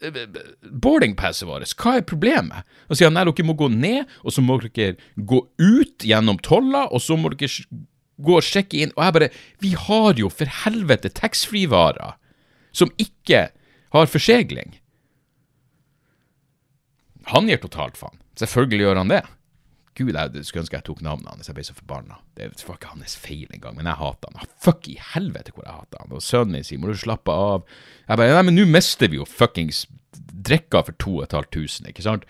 [0.00, 1.74] boardingpasset vårt.
[1.76, 2.66] Hva er problemet?
[2.88, 6.40] Og sier han nei, dere må gå ned, og så må dere gå ut gjennom
[6.44, 7.50] tolla, og så må dere
[8.24, 8.94] gå og sjekke inn.
[8.96, 9.30] Og jeg bare
[9.62, 12.16] Vi har jo for helvete taxfree-varer
[12.72, 13.48] som ikke
[13.90, 14.78] har forsegling.
[17.30, 18.18] Han gir totalt faen.
[18.38, 19.22] Selvfølgelig gjør han det.
[19.98, 21.48] Gud, jeg skulle ønske jeg tok navnet hans.
[21.50, 22.20] Jeg ble så forbanna.
[22.38, 24.52] Det var ikke hans feil engang, men jeg hater han.
[24.62, 26.14] Fuck i helvete hvor jeg hater han.
[26.14, 27.66] Og sønnen min sier må du slappe av.
[28.06, 29.84] Jeg bare nei, men nå mister vi jo fuckings
[30.50, 32.24] drikka for 2500, ikke sant?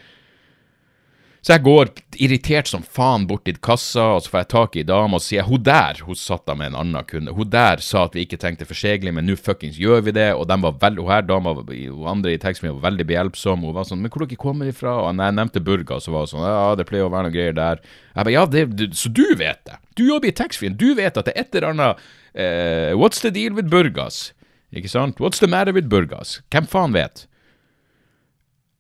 [1.41, 1.89] Så jeg går
[2.21, 5.47] irritert som faen bort til kassa, og så får jeg tak i dama og sier
[5.49, 7.33] hun der hun satt da med en annen kunde.
[7.33, 10.29] Hun der sa at vi ikke trengte forsegling, men nå fuckings gjør vi det.
[10.37, 13.65] Og den var veldig, hun her dama hun andre i teksten var veldig behjelpsom.
[13.65, 16.33] Hun var sånn 'Men hvor dere kommer ifra?' Og jeg nevnte Burga, så var hun
[16.35, 17.81] sånn 'Ja, det pleier å være noen greier der'.
[18.17, 19.79] Jeg bare 'Ja, det, så du vet det.
[19.97, 20.77] Du jobber i taxfree-en.
[20.77, 21.97] Du vet at det er et eller annet
[22.35, 24.33] eh, What's the deal with Burgas?
[24.75, 25.17] Ikke sant?
[25.19, 26.43] What's the matter with Burgas?
[26.51, 27.27] Hvem faen vet?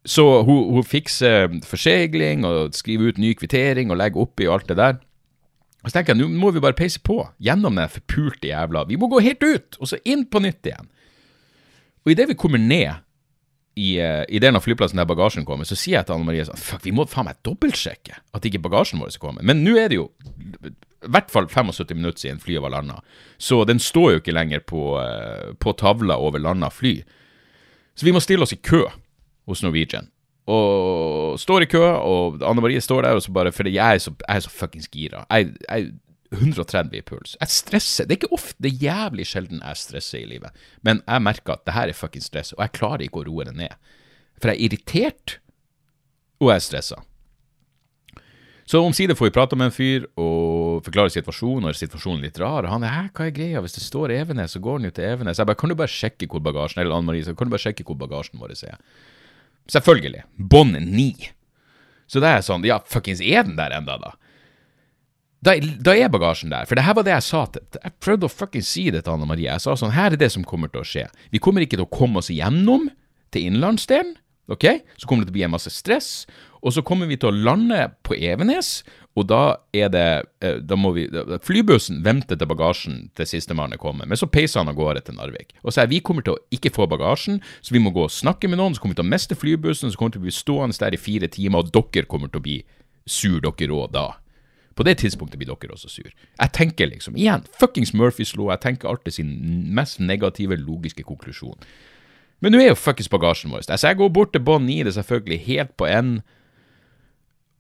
[0.08, 4.78] Så hun, hun fikser forsegling og skriver ut ny kvittering og legger oppi alt det
[4.80, 4.96] der.
[5.80, 8.98] Og så tenker jeg, nå må vi bare peise på gjennom den forpulte jævla Vi
[9.00, 10.90] må gå helt ut, og så inn på nytt igjen.
[12.04, 13.00] Og idet vi kommer ned
[13.80, 16.44] i, uh, i delen av flyplassen der bagasjen kommer, så sier jeg til Anne Marie
[16.44, 19.44] sånn Fuck, vi må faen meg dobbeltsjekke at ikke bagasjen vår skal komme.
[19.46, 20.08] Men nå er det jo
[21.00, 22.98] i hvert fall 75 minutter siden flyet var landa,
[23.40, 26.98] så den står jo ikke lenger på, uh, på tavla over landa fly.
[27.96, 28.84] Så vi må stille oss i kø
[29.50, 30.08] hos Norwegian.
[30.50, 33.98] Og står i kø, og Anne Marie står der, og så bare Fordi jeg er
[34.02, 35.26] så, jeg er så fuckings gira.
[35.30, 35.92] Jeg, jeg
[36.30, 37.36] 130 i puls.
[37.40, 38.06] Jeg stresser.
[38.06, 40.54] Det er ikke ofte, det er jævlig sjelden jeg stresser i livet.
[40.86, 43.46] Men jeg merker at det her er fuckings stress, og jeg klarer ikke å roe
[43.48, 43.74] det ned.
[44.40, 45.38] For jeg er irritert,
[46.40, 47.00] og jeg er stressa.
[48.70, 52.38] Så omsider får vi prate med en fyr og forklare situasjonen, og situasjonen er litt
[52.38, 52.62] rar.
[52.62, 53.60] Og han er 'hæ, hva er greia?
[53.60, 55.38] Hvis det står Evenes, så går han jo til Evenes'.
[55.38, 57.66] Jeg bare 'kan du bare sjekke hvor bagasjen Eller Anne Marie, så kan du bare
[57.66, 58.78] sjekke hvor bagasjen vår er'.
[59.68, 60.25] Selvfølgelig.
[60.37, 61.12] Bånd ni.
[62.11, 64.14] Så det er sånn, ja, fuckings er den der enda da?
[65.40, 66.66] Da, da, er bagasjen der.
[66.68, 69.14] For det her var det jeg sa til Jeg prøvde å fuckings si det til
[69.14, 69.49] Anna Marie.
[69.49, 71.07] Jeg sa sånn, her er det som kommer til å skje.
[71.33, 72.90] Vi kommer ikke til å komme oss igjennom
[73.33, 74.16] til innlandsdelen.
[74.52, 74.66] Ok?
[74.96, 76.26] Så kommer det til å bli en masse stress.
[76.60, 78.80] Og så kommer vi til å lande på Evenes,
[79.18, 79.42] og da
[79.74, 80.04] er det
[80.44, 81.06] eh, Da må vi
[81.42, 85.16] Flybussen venter til bagasjen til sistemann er kommet, men så peiser han av gårde til
[85.18, 85.54] Narvik.
[85.64, 88.14] Og så er vi kommer til å ikke få bagasjen, så vi må gå og
[88.14, 90.28] snakke med noen, så kommer vi til å miste flybussen, så kommer vi til å
[90.28, 92.58] bli stående der i fire timer, og dere kommer til å bli
[93.08, 94.08] sur, dere òg, da.
[94.78, 96.08] På det tidspunktet blir dere også sur.
[96.08, 99.32] Jeg tenker liksom, igjen, fuckings Murphys lov, jeg tenker alltid sin
[99.74, 101.58] mest negative, logiske konklusjon.
[102.40, 103.66] Men nå er jo fuckings bagasjen vår.
[103.68, 106.20] Altså, jeg går bort til bånd 9, det er selvfølgelig helt på enden.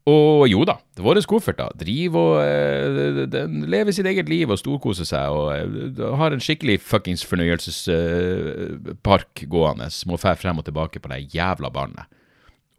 [0.08, 4.58] Og jo da, det våre kofferter driver og uh, den lever sitt eget liv og
[4.58, 5.52] storkoser seg og
[6.00, 9.88] uh, har en skikkelig fuckings fornøyelsespark uh, gående.
[10.08, 12.04] Må fære frem og tilbake på det jævla barnet.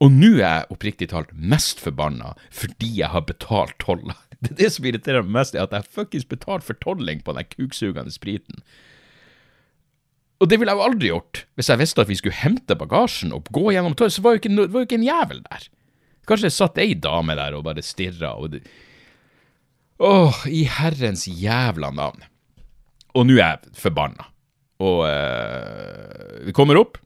[0.01, 4.15] Og nå er jeg oppriktig talt mest forbanna fordi jeg har betalt tolla.
[4.41, 7.29] Det er det som irriterer meg mest, er at jeg fuckings betalt for tolling på
[7.37, 8.57] den kuksugende spriten.
[10.41, 13.33] Og det ville jeg jo aldri gjort hvis jeg visste at vi skulle hente bagasjen
[13.35, 15.67] og gå gjennom tollen, så var jo ikke, var jo ikke en jævel der.
[16.29, 18.63] Kanskje det satt ei dame der og bare stirra og det...
[20.01, 22.23] Åh, i herrens jævla navn.
[23.13, 24.25] Og nå er jeg forbanna.
[24.81, 26.97] Og uh, vi kommer opp,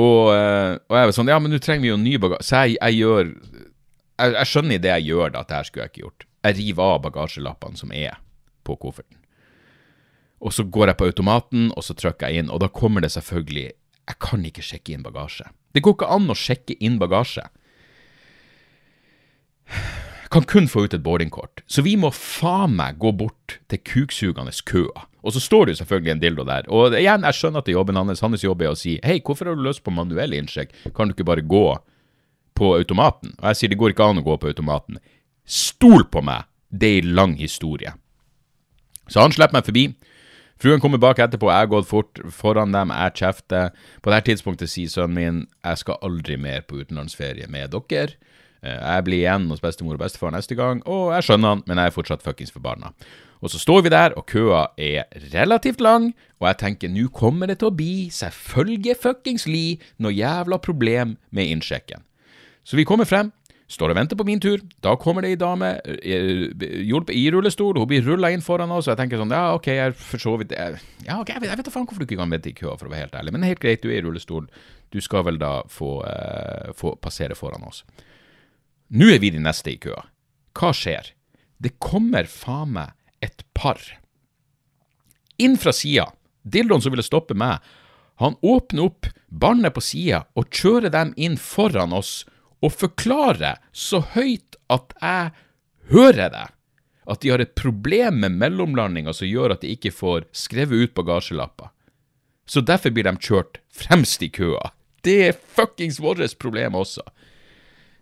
[0.00, 2.48] og, uh, og jeg var sånn Ja, men nå trenger vi jo ny bagasje.
[2.48, 5.68] Så jeg, jeg gjør jeg, jeg, skjønner i det jeg gjør, da, at det her
[5.68, 6.26] skulle jeg ikke gjort.
[6.40, 8.18] Jeg river av bagasjelappene som er
[8.66, 9.19] på kofferten.
[10.40, 13.12] Og så går jeg på automaten, og så trykker jeg inn, og da kommer det
[13.12, 13.68] selvfølgelig
[14.10, 15.44] Jeg kan ikke sjekke inn bagasje.
[15.70, 17.44] Det går ikke an å sjekke inn bagasje.
[19.70, 21.62] Jeg Kan kun få ut et boardingkort.
[21.66, 25.06] Så vi må faen meg gå bort til kuksugende køer.
[25.22, 26.66] Og så står det jo selvfølgelig en dildo der.
[26.68, 28.22] Og igjen, jeg skjønner at det er jobben hans.
[28.24, 30.72] Hans jobb er å si hei, hvorfor har du lyst på manuell innsjekk?
[30.96, 31.64] Kan du ikke bare gå
[32.56, 33.34] på automaten?
[33.38, 34.98] Og jeg sier det går ikke an å gå på automaten.
[35.44, 36.46] Stol på meg!
[36.70, 37.92] Det er en lang historie.
[39.10, 39.88] Så han slipper meg forbi.
[40.60, 43.70] Fruen kommer bak etterpå, jeg har gått fort foran dem, jeg kjefter.
[44.04, 48.18] På dette tidspunktet sier sønnen min jeg skal aldri mer på utenlandsferie med dere.
[48.62, 51.80] Eh, Jeg blir igjen hos bestemor og bestefar neste gang, og jeg skjønner han, men
[51.80, 52.92] jeg er fortsatt fuckings forbanna.
[53.40, 57.48] Og så står vi der, og køa er relativt lang, og jeg tenker nå kommer
[57.48, 62.04] det til å bli, selvfølgelig fuckings li, noe jævla problem med innsjekken.
[62.68, 63.32] Så vi kommer frem,
[63.70, 64.62] står og venter på min tur.
[64.82, 66.50] Da kommer det ei dame eh,
[66.88, 69.70] hjulpet i rullestol, hun blir rulla inn foran oss, og jeg tenker sånn ja, ok,
[69.70, 72.34] jeg er for så vidt Ja, ok, jeg vet, da faen hvorfor du ikke kan
[72.34, 74.48] vente i køa, for å være helt ærlig, men helt greit, du er i rullestol,
[74.90, 77.84] du skal vel da få, uh, få passere foran oss.
[78.90, 80.02] Nå er vi de neste i køa.
[80.58, 81.12] Hva skjer?
[81.62, 83.78] Det kommer faen meg et par.
[85.38, 86.08] Inn fra sida.
[86.42, 87.60] Dildoen som ville stoppe meg,
[88.20, 92.24] han åpner opp barnet på sida og kjører dem inn foran oss
[92.60, 95.30] og forklarer så høyt at jeg
[95.90, 96.46] hører det,
[97.10, 100.96] at de har et problem med mellomlandinga som gjør at de ikke får skrevet ut
[100.98, 101.72] bagasjelapper.
[102.50, 104.72] Så derfor blir de kjørt fremst i køa.
[105.06, 107.02] Det er fuckings vårt problem også.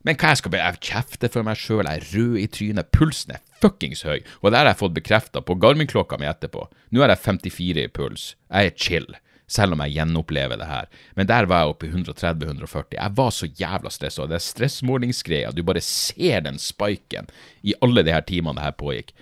[0.07, 2.90] Men hva jeg skal be, jeg kjefter for meg sjøl, jeg er rød i trynet,
[2.94, 6.68] pulsen er fuckings høy, og det har jeg fått bekrefta på Garmin-klokka mi etterpå.
[6.94, 9.09] Nå er jeg 54 i puls, jeg er chill,
[9.49, 10.89] selv om jeg gjenopplever det her.
[11.17, 15.53] Men der var jeg oppe i 130-140, jeg var så jævla stressa, det er stressmålingsgreia,
[15.57, 17.31] du bare ser den spiken
[17.65, 19.15] i alle de her timene det her pågikk.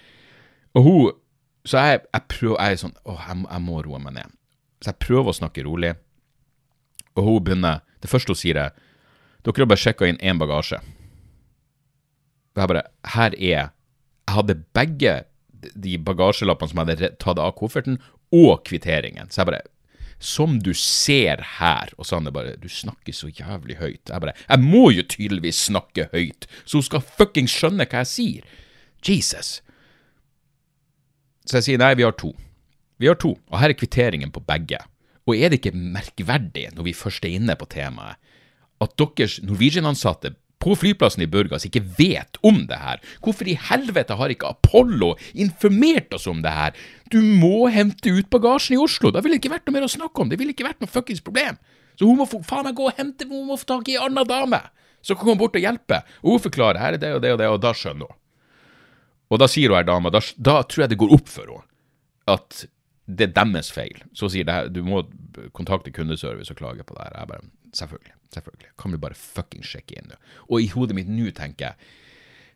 [0.76, 1.12] Og hun,
[1.66, 4.34] så jeg, jeg prøver, jeg er sånn, åh, jeg, jeg må roe meg ned.
[4.82, 5.94] Så jeg prøver å snakke rolig,
[7.16, 8.74] og hun begynner, det første hun sier er,
[9.46, 10.80] dere har bare sjekka inn én bagasje.
[12.56, 13.70] Og jeg bare Her er
[14.26, 15.12] Jeg hadde begge
[15.76, 18.00] de bagasjelappene som jeg hadde tatt av kofferten,
[18.34, 19.30] og kvitteringen.
[19.30, 19.62] Så jeg bare
[20.18, 24.08] Som du ser her Og så han bare Du snakker så jævlig høyt.
[24.08, 28.12] Jeg bare Jeg må jo tydeligvis snakke høyt, så hun skal fuckings skjønne hva jeg
[28.12, 28.46] sier.
[29.04, 29.60] Jesus.
[31.46, 32.32] Så jeg sier nei, vi har to.
[32.98, 34.80] Vi har to, og her er kvitteringen på begge.
[35.26, 38.16] Og er det ikke merkverdig, når vi først er inne på temaet,
[38.80, 40.34] at deres Norwegian-ansatte
[40.66, 43.02] på flyplassen i Burgas ikke vet om det her?
[43.24, 46.76] Hvorfor i helvete har ikke Apollo informert oss om det her?
[47.12, 49.92] Du må hente ut bagasjen i Oslo, da ville det ikke vært noe mer å
[49.92, 51.60] snakke om, det ville ikke vært noe fuckings problem.
[51.96, 54.02] Så hun må få, faen meg gå og hente, hun må få tak i ei
[54.02, 54.60] anna dame,
[55.00, 56.02] som kan komme bort og hjelpe.
[56.24, 58.22] Og hun forklarer, her er det og det og det, og da skjønner hun.
[59.32, 61.64] Og da sier hun her dama, da, da tror jeg det går opp for henne
[62.26, 62.66] at
[63.06, 64.00] det er deres feil.
[64.18, 65.04] Så sier det her, du må
[65.54, 67.14] kontakte kundeservice og klage på det her.
[67.20, 67.44] Jeg bare,
[67.76, 68.72] selvfølgelig, selvfølgelig.
[68.80, 70.18] Kan vi bare fucking sjekke inn nå?
[70.48, 71.90] Og i hodet mitt nå tenker jeg,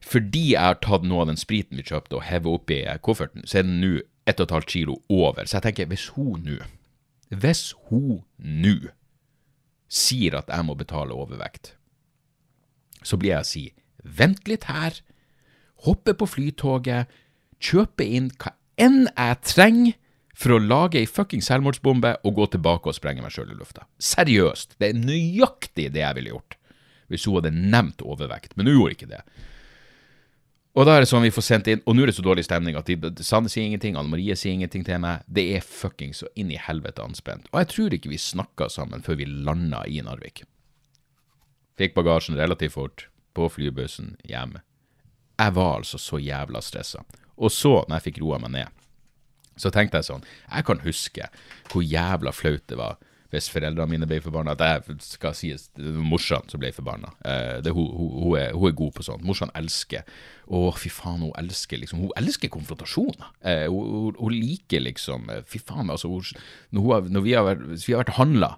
[0.00, 3.60] fordi jeg har tatt noe av den spriten vi kjøpte og hevet oppi kofferten, så
[3.60, 3.98] er den nå
[4.30, 5.44] 1,5 kilo over.
[5.44, 6.56] Så jeg tenker, hvis hun nå,
[7.28, 8.76] hvis hun nå
[9.90, 11.74] sier at jeg må betale overvekt,
[13.04, 13.64] så blir jeg å si,
[14.04, 14.96] vent litt her,
[15.84, 17.10] hoppe på flytoget,
[17.60, 19.96] kjøpe inn hva enn jeg trenger
[20.40, 23.84] for å lage ei fucking selvmordsbombe og gå tilbake og sprenge meg sjøl i lufta.
[24.00, 26.56] Seriøst, det er nøyaktig det jeg ville gjort
[27.10, 29.24] hvis hun hadde nevnt overvekt, men hun gjorde ikke det.
[30.78, 32.44] Og da er det sånn vi får sendt inn, og nå er det så dårlig
[32.46, 35.24] stemning at de, Sanne sier ingenting, Anne Marie sier ingenting til meg.
[35.26, 37.50] Det er fucking så inn i helvete anspent.
[37.50, 40.44] Og jeg tror ikke vi snakka sammen før vi landa i Narvik.
[41.80, 44.60] Fikk bagasjen relativt fort, på flybussen, hjem.
[45.40, 47.02] Jeg var altså så jævla stressa.
[47.40, 48.79] Og så, når jeg fikk roa meg ned,
[49.60, 51.30] så tenkte jeg sånn Jeg kan huske
[51.70, 52.98] hvor jævla flaut det var
[53.30, 54.56] hvis foreldrene mine ble forbanna.
[54.56, 57.12] At jeg skal sies morsan som ble forbanna.
[57.22, 59.24] Eh, hun, hun, hun, er, god på sånt.
[59.26, 60.06] Morsan elsker
[60.50, 63.30] Å, fy faen, hun elsker liksom Hun elsker konfrontasjoner.
[63.46, 68.04] Eh, hun, liker liksom eh, Fy faen, altså når, når vi har vært, vi har
[68.04, 68.54] vært handla,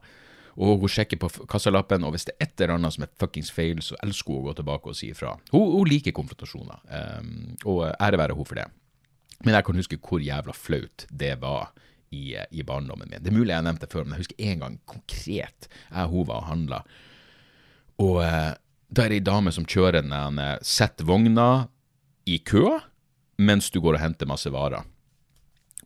[0.52, 3.48] og hun sjekker på kassalappen, og hvis det er et eller annet som er fuckings
[3.54, 5.33] feil, så elsker hun å gå tilbake og si ifra.
[5.52, 7.31] Hun, hun liker konfrontasjoner, um,
[7.72, 8.66] og ære være hun for det.
[9.40, 11.72] Men jeg kan huske hvor jævla flaut det var
[12.12, 13.22] i, i barndommen min.
[13.22, 16.28] Det er mulig jeg nevnte det før, men jeg husker en gang konkret jeg hun
[16.28, 16.83] var og handla.
[18.02, 18.52] Og eh,
[18.92, 21.68] da er det ei dame som kjører en Sett setter vogna
[22.28, 22.66] i kø
[23.42, 24.85] mens du går og henter masse varer.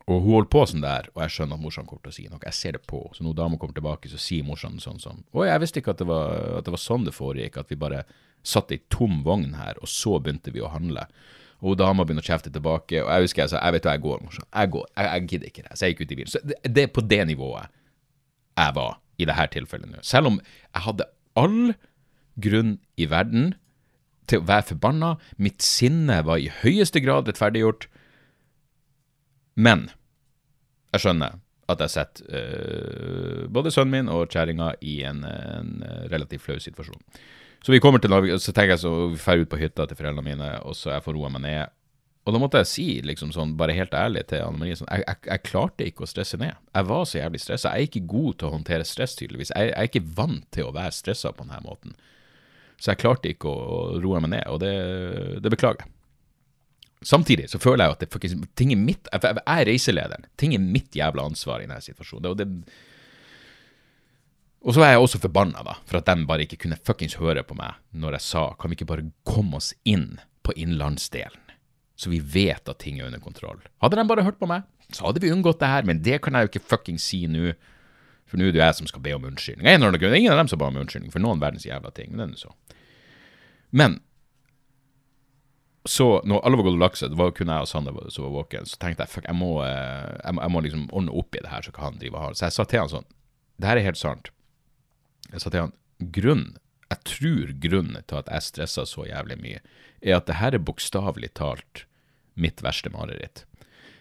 [0.06, 2.26] Og hun holder på sånn der, og jeg skjønner at morsan kommer til å si
[2.30, 2.42] noe.
[2.44, 3.00] Jeg ser det på.
[3.14, 6.02] Så når dama kommer tilbake, så sier morsan sånn som Å, jeg visste ikke at
[6.02, 8.04] det, var, at det var sånn det foregikk, at vi bare
[8.46, 11.08] satt i tom vogn her, og så begynte vi å handle.
[11.64, 14.04] Og dama begynner å kjefte tilbake, og jeg husker jeg sa jeg vet hva, jeg
[14.04, 14.24] går.
[14.44, 14.86] Jeg går.
[15.00, 15.76] Jeg, gidder ikke det.
[15.76, 16.32] Så jeg gikk ut i bilen.
[16.32, 17.72] Så det, er på det nivået
[18.56, 20.02] jeg var i dette tilfellet nå.
[20.04, 21.60] Selv om jeg hadde all
[22.40, 23.54] grunn i verden
[24.28, 25.14] til å være forbanna.
[25.40, 27.88] Mitt sinne var i høyeste grad rettferdiggjort.
[29.56, 29.88] Men
[30.92, 31.40] jeg skjønner
[31.72, 35.72] at jeg setter uh, både sønnen min og kjerringa i en, en,
[36.12, 37.00] relativt flau situasjon.
[37.66, 39.98] Så vi kommer til Narvik, så tenker jeg så vi drar ut på hytta til
[39.98, 41.72] foreldrene mine, og så jeg får roa meg ned.
[42.22, 45.02] Og da måtte jeg si, liksom sånn, bare helt ærlig til Anne Marie, sånn, jeg,
[45.02, 46.54] jeg, jeg, klarte ikke å stresse ned.
[46.74, 47.72] Jeg var så jævlig stressa.
[47.74, 49.50] Jeg er ikke god til å håndtere stress, tydeligvis.
[49.50, 51.98] Jeg, jeg er ikke vant til å være stressa på denne måten.
[52.78, 54.72] Så jeg klarte ikke å, å roe meg ned, og det,
[55.42, 55.92] det beklager jeg.
[57.06, 60.30] Samtidig så føler jeg at det faktisk, ting er mitt Jeg er reiselederen.
[60.38, 62.30] Ting er mitt jævla ansvar i denne situasjonen.
[62.30, 62.46] Og, det,
[64.66, 67.44] og så var jeg også forbanna da, for at de bare ikke kunne fuckings høre
[67.46, 71.54] på meg når jeg sa kan vi ikke bare komme oss inn på innlandsdelen,
[71.96, 73.62] så vi vet at ting er under kontroll.
[73.82, 76.34] Hadde de bare hørt på meg, så hadde vi unngått det her, men det kan
[76.34, 77.54] jeg jo ikke fuckings si nå.
[78.26, 79.66] For nå er det jo jeg som skal be om unnskyldning.
[79.70, 82.10] Ingen av dem som ba om unnskyldning for noen verdens jævla ting.
[82.10, 82.54] Men det er så.
[83.70, 84.00] Men
[85.86, 88.26] så når alle var gått og lagt seg, det var kun jeg og Sander som
[88.26, 91.14] var våken, så tenkte jeg fuck, jeg må, eh, jeg må, jeg må liksom ordne
[91.22, 92.90] opp i det her, så kan han drive og ha Så jeg sa til han
[92.90, 93.06] sånn
[93.62, 94.32] Det her er helt sant.
[95.32, 95.74] Jeg sa til han
[96.12, 96.56] grunnen,
[96.86, 99.60] jeg tror grunnen til at jeg stressa så jævlig mye,
[100.02, 101.84] er at det her er bokstavelig talt
[102.38, 103.44] mitt verste mareritt.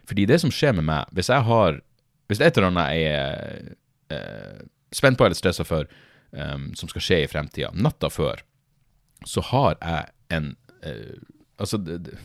[0.05, 1.82] Fordi det som skjer med meg, hvis jeg har
[2.26, 3.76] Hvis et eller annet jeg er
[4.09, 5.86] eh, spent på eller stressa for,
[6.34, 8.41] um, som skal skje i fremtida, natta før,
[9.30, 11.21] så har jeg en eh,
[11.61, 12.17] Altså, det,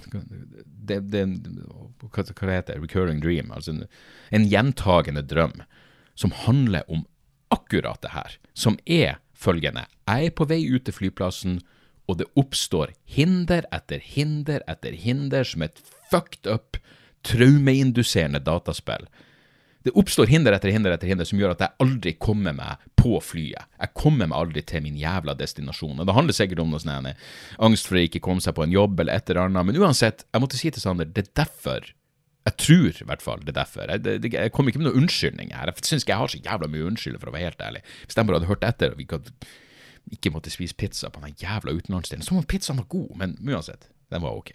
[0.65, 1.21] det, det,
[2.01, 2.81] hva, hva heter det?
[2.81, 3.53] Recurring dream.
[3.55, 3.85] Altså en,
[4.35, 5.53] en gjentagende drøm
[6.19, 7.05] som handler om
[7.55, 8.37] akkurat det her.
[8.55, 9.87] Som er følgende.
[10.09, 11.61] Jeg er på vei ut til flyplassen,
[12.11, 15.79] og det oppstår hinder etter hinder etter hinder som et
[16.11, 16.81] fucked up,
[17.23, 19.07] traumeinduserende dataspill
[19.83, 23.15] det oppstår hinder etter hinder etter hinder som gjør at jeg aldri kommer meg på
[23.25, 23.65] flyet.
[23.81, 26.03] Jeg kommer meg aldri til min jævla destinasjon.
[26.03, 27.09] Og Det handler sikkert om noe sånn
[27.65, 30.27] angst for å ikke komme seg på en jobb eller et eller annet, men uansett,
[30.29, 31.89] jeg måtte si til Sander, det er derfor
[32.51, 33.87] jeg tror i hvert fall det er derfor.
[33.89, 35.71] Jeg, det, jeg kommer ikke med noen unnskyldning her.
[35.71, 37.83] Jeg syns ikke jeg har så jævla mye unnskyldning, for å være helt ærlig.
[38.05, 39.07] Hvis de bare hadde hørt etter og vi
[40.17, 43.91] ikke måtte spise pizza på den jævla utenlandsdelen, som om pizzaen var god, men uansett,
[44.11, 44.53] den var ok.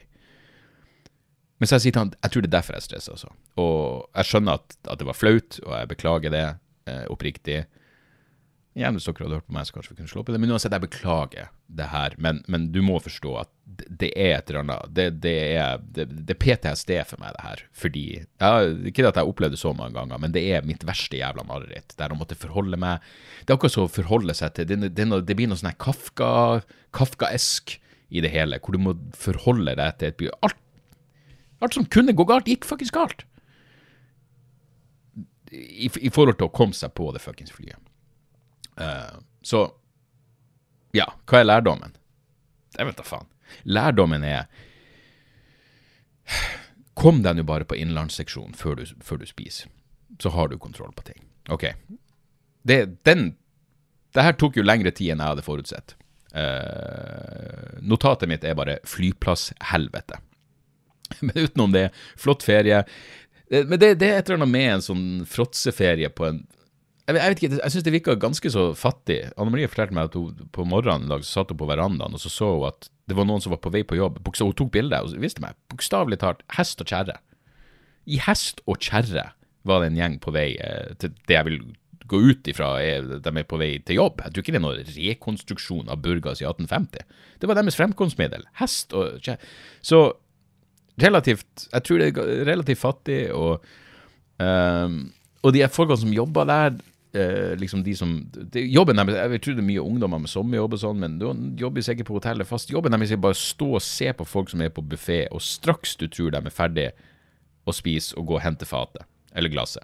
[1.60, 3.16] Men så jeg sier til han jeg tror det er derfor jeg stresser.
[3.16, 3.32] Altså.
[3.62, 6.46] Og jeg skjønner at, at, det var flaut, og jeg beklager det
[6.92, 7.62] eh, oppriktig.
[8.76, 10.40] Gjerne hvis dere hadde hørt på meg, så kanskje vi kunne slå i det.
[10.44, 12.16] Men uansett, jeg beklager det her.
[12.20, 16.92] Men, men du må forstå at det, er et eller annet Det, det er, PTSD
[17.08, 17.64] for meg, det her.
[17.76, 18.52] Fordi ja,
[18.92, 21.48] Ikke at jeg har opplevd det så mange ganger, men det er mitt verste jævla
[21.48, 21.96] mareritt.
[22.00, 23.04] Der å måtte forholde meg
[23.42, 26.60] Det er akkurat så å forholde seg til Det, det, blir noe sånn Kafka,
[26.96, 27.78] Kafkaesk
[28.12, 30.60] i det hele, hvor du må forholde deg til et Alt
[31.64, 33.24] Alt som kunne gå galt, gikk fuckings galt.
[35.56, 37.80] I, I, forhold til å komme seg på det fuckings flyet.
[38.80, 39.68] Uh, så
[40.96, 41.96] ja, hva er lærdommen?
[42.76, 43.28] Jeg vet da faen.
[43.64, 44.48] Lærdommen er
[46.96, 49.68] Kom deg nå bare på innlandsseksjonen før, før, du spiser.
[50.22, 51.20] Så har du kontroll på ting.
[51.52, 51.68] OK.
[52.64, 53.28] Det, den,
[54.16, 55.98] det her tok jo lengre tid enn jeg hadde forutsett.
[56.32, 60.22] Uh, notatet mitt er bare 'flyplasshelvete'.
[61.28, 62.86] Men utenom det, flott ferie.
[63.52, 66.40] Eh, men det, det er et eller annet med en sånn fråtseferie på en
[67.06, 69.20] jeg, vet ikke, jeg syns det virka ganske så fattig.
[69.38, 72.32] Anne Marie fortalte meg at hun på morgenen så satt hun på verandaen og så
[72.34, 74.18] så hun at det var noen som var på vei på jobb.
[74.26, 77.20] Hun tok bilde og viste meg bokstavelig talt hest og kjerre.
[78.10, 79.30] I hest og kjerre
[79.66, 81.60] var det en gjeng på vei eh, til det jeg vil
[82.10, 84.22] gå ut ifra er de er på vei til jobb.
[84.22, 87.06] Jeg tror ikke det er noen rekonstruksjon av Burgas i 1850.
[87.42, 88.46] Det var deres fremkomstmiddel.
[88.62, 89.42] Hest og kjerre.
[89.82, 90.06] Så
[91.02, 93.66] relativt Jeg tror det er relativt fattig, og,
[94.40, 95.00] um,
[95.44, 96.78] og de folkene som jobber der
[97.16, 100.78] uh, liksom de som de, Jobben deres Jeg tror det er mye ungdommer med sommerjobb
[100.78, 101.28] og sånn, men du
[101.62, 102.72] jobber sikkert på hotellet fast.
[102.74, 105.44] Jobben deres er bare å stå og se på folk som er på buffé, og
[105.44, 106.90] straks du tror de er ferdig
[107.66, 109.84] å spise, og gå og hente fatet eller glasset.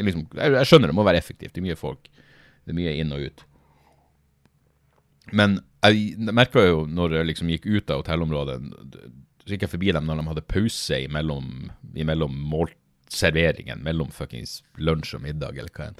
[0.00, 1.54] Liksom, jeg, jeg, skjønner det må være effektivt.
[1.54, 2.08] Det er mye folk.
[2.64, 3.44] Det er mye inn og ut.
[5.32, 8.58] Men jeg merka jo når jeg liksom gikk ut av hotellområdet
[9.42, 11.46] så gikk jeg forbi dem når de hadde pause imellom,
[11.98, 15.98] imellom målserveringen, mellom fuckings lunsj og middag, eller hva enn.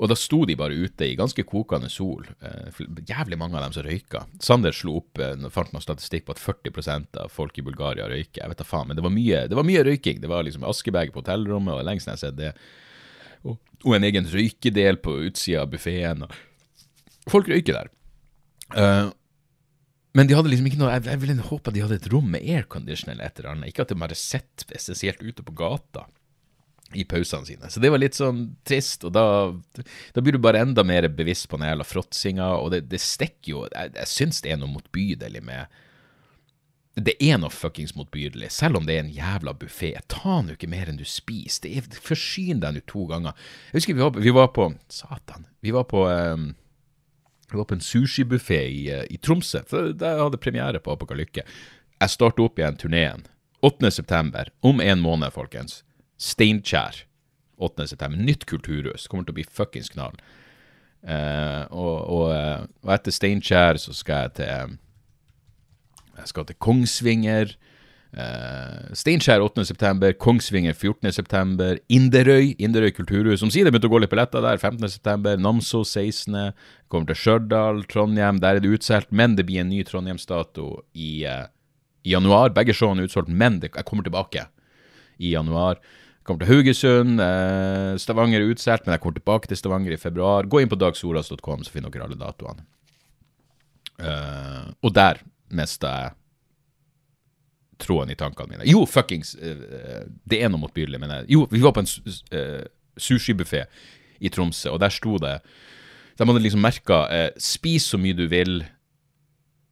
[0.00, 2.24] Og da sto de bare ute i ganske kokende sol.
[2.40, 4.22] Eh, jævlig mange av dem som røyka.
[4.40, 8.40] Sander slo opp eh, fant noe statistikk på at 40% av folk i Bulgaria røyker.
[8.40, 10.22] Jeg vet da faen, men det var mye, det var mye røyking.
[10.22, 12.54] Det var liksom askebeger på hotellrommet, og lengst jeg har sett det.
[13.44, 16.24] Og, og, en egen røykedel på utsida av buffeen.
[17.28, 17.92] Folk røyker der.
[18.72, 19.12] Uh,
[20.16, 22.44] men de hadde liksom ikke noe Jeg, jeg ville håpe de hadde et rom med
[22.46, 23.72] aircondition eller et eller annet.
[23.72, 26.06] Ikke at de bare sitter essensielt ute på gata.
[26.94, 27.70] I pausene sine.
[27.70, 29.24] Så det var litt sånn trist, og da,
[30.14, 33.52] da blir du bare enda mer bevisst på den jævla fråtsinga, og det, det stikker
[33.52, 35.80] jo Jeg, jeg syns det er noe motbydelig med
[36.98, 39.92] Det er noe fuckings motbydelig, selv om det er en jævla buffé.
[40.10, 41.68] Ta nå ikke mer enn du spiser.
[41.68, 43.38] Det er, Forsyn deg nå to ganger.
[43.70, 45.46] Jeg husker vi var, vi var på Satan.
[45.62, 46.50] Vi var på um,
[47.50, 49.62] vi var på en sushibuffé i, eh, i Tromsø.
[49.66, 51.42] for Der hadde premiere på Apokalykke.
[52.00, 53.24] Jeg starter opp igjen turneen
[53.62, 54.50] 8.9.
[54.60, 55.82] Om en måned, folkens.
[56.20, 57.04] Steinkjer
[57.60, 58.16] 8.9.
[58.16, 59.08] Nytt kulturhus.
[59.08, 60.16] Kommer til å bli fuckings knall.
[61.00, 64.74] Uh, og, og, eh, og, etter Steinkjer så skal jeg til
[66.18, 67.54] Jeg skal til Kongsvinger.
[68.10, 73.44] Uh, Steinkjer 8.9., Kongsvinger 14.9., Inderøy Inderøy kulturhus.
[73.46, 74.60] Omsider begynte å gå litt billetter der.
[74.60, 76.52] 15.9., Namsos 16.,
[76.92, 78.42] kommer til Stjørdal, Trondheim.
[78.42, 81.46] Der er det utsolgt, men det blir en ny Trondheimsdato i, uh,
[82.04, 82.52] i januar.
[82.56, 84.50] Begge showene er utsolgt, men det, jeg kommer tilbake
[85.16, 85.80] i januar.
[86.26, 87.20] Kommer til Haugesund.
[87.24, 90.48] Eh, Stavanger er utsolgt, men jeg kommer tilbake til Stavanger i februar.
[90.48, 92.66] Gå inn på dagsoras.com, så finner dere alle datoene.
[94.00, 96.16] Eh, og der mista jeg
[97.80, 98.68] tråden i tankene mine.
[98.68, 102.64] Jo, fuckings eh, Det er noe motbydelig, men jeg, Jo, vi var på en uh,
[103.00, 103.64] sushibuffé
[104.20, 105.38] i Tromsø, og der sto det
[106.18, 108.60] De hadde liksom merka eh, 'spis så mye du vil'.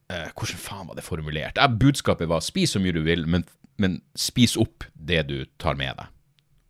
[0.09, 1.59] Eh, hvordan faen var det formulert?
[1.61, 3.45] Eh, budskapet var 'spis så mye du vil', men,
[3.77, 6.07] men spis opp det du tar med deg.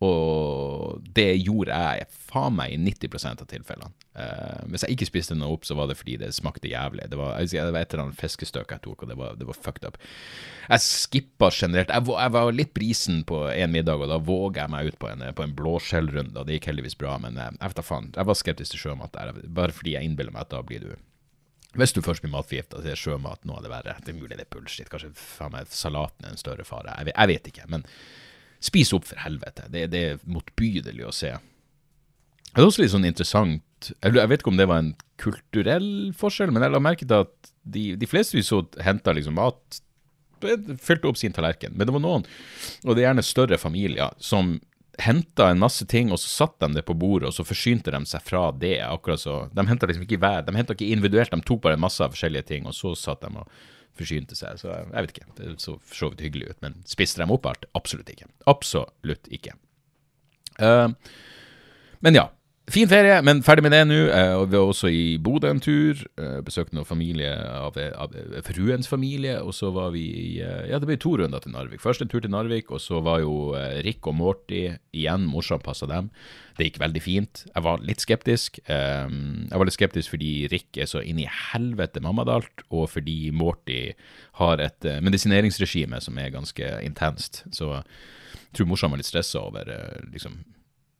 [0.00, 3.92] Og det gjorde jeg faen meg i 90% av tilfellene.
[4.16, 7.04] Uh, hvis jeg ikke spiste noe opp, så var det fordi det smakte jævlig.
[7.12, 9.58] Det var, det var et eller annet fiskestøk jeg tok, og det var, det var
[9.58, 9.98] fucked up.
[10.70, 11.92] Jeg skippa generelt.
[11.92, 15.12] Jeg, jeg, var litt brisen på en middag, og da våga jeg meg ut på
[15.12, 18.10] en, på en blåskjellrunde, og det gikk heldigvis bra, men uh, jeg vet da faen.
[18.16, 20.96] Jeg var skeptisk til sjømat der, bare fordi jeg innbiller meg at da blir du
[21.78, 23.92] hvis du først blir matforgifta, så er sjømat noe av det verre.
[24.02, 24.88] Det er mulig det er bullshit.
[24.90, 26.96] Kanskje faen meg salaten er en større fare.
[26.98, 27.68] Jeg vet, jeg vet ikke.
[27.70, 27.84] men
[28.60, 29.68] Spis opp, for helvete.
[29.72, 31.32] Det, det er motbydelig å se.
[32.50, 36.50] Det er også litt sånn interessant Jeg vet ikke om det var en kulturell forskjell,
[36.52, 39.80] men jeg la merke til at de, de fleste vi så henta liksom mat
[40.40, 41.74] Fylte opp sin tallerken.
[41.76, 42.22] Men det var noen,
[42.86, 44.54] og det er gjerne større familier, som
[45.00, 48.00] henta en masse ting, og så satte de det på bordet, og så forsynte de
[48.08, 48.78] seg fra det.
[48.84, 51.84] akkurat så, De henta liksom ikke hver, de henta ikke individuelt, de tok bare en
[51.84, 53.52] masse av forskjellige ting, og så satt de og
[54.00, 54.58] forsynte seg.
[54.60, 56.60] Så jeg vet ikke, det så for så vidt hyggelig ut.
[56.64, 57.68] Men spiste de opp alt?
[57.78, 58.28] Absolutt ikke.
[58.50, 59.56] Absolutt ikke.
[60.60, 60.90] Uh,
[62.04, 62.26] men ja,
[62.70, 63.96] Fin ferie, men ferdig med det nå.
[64.12, 65.98] Uh, vi var også i Bodø en tur.
[66.20, 68.14] Uh, besøkte noen familie av, av,
[68.46, 69.40] fruens familie.
[69.42, 71.82] Og så var vi i uh, Ja, det ble to runder til Narvik.
[71.82, 74.62] Først en tur til Narvik, og så var jo Rick og Morty
[74.94, 75.26] igjen.
[75.30, 76.12] Morsomt passa dem.
[76.58, 77.44] Det gikk veldig fint.
[77.48, 78.62] Jeg var litt skeptisk.
[78.68, 83.82] Jeg var litt skeptisk fordi Rick er så inn i helvete mammadalt, og fordi Morty
[84.38, 87.46] har et medisineringsregime som er ganske intenst.
[87.56, 89.72] Så jeg tror morsan var litt stressa over
[90.12, 90.44] liksom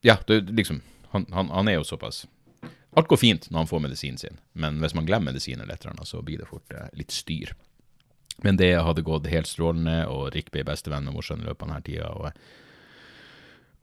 [0.07, 0.81] Ja, det liksom
[1.11, 2.25] han, han, han, er jo såpass
[2.99, 6.07] Alt går fint når han får medisinen sin, men hvis man glemmer medisinen eller et
[6.09, 7.53] så blir det fort eh, litt styr.
[8.43, 11.69] Men det hadde gått helt strålende, og Rick ble bestevenn med morsan i løpet av
[11.69, 12.09] denne tida.
[12.11, 12.41] Og,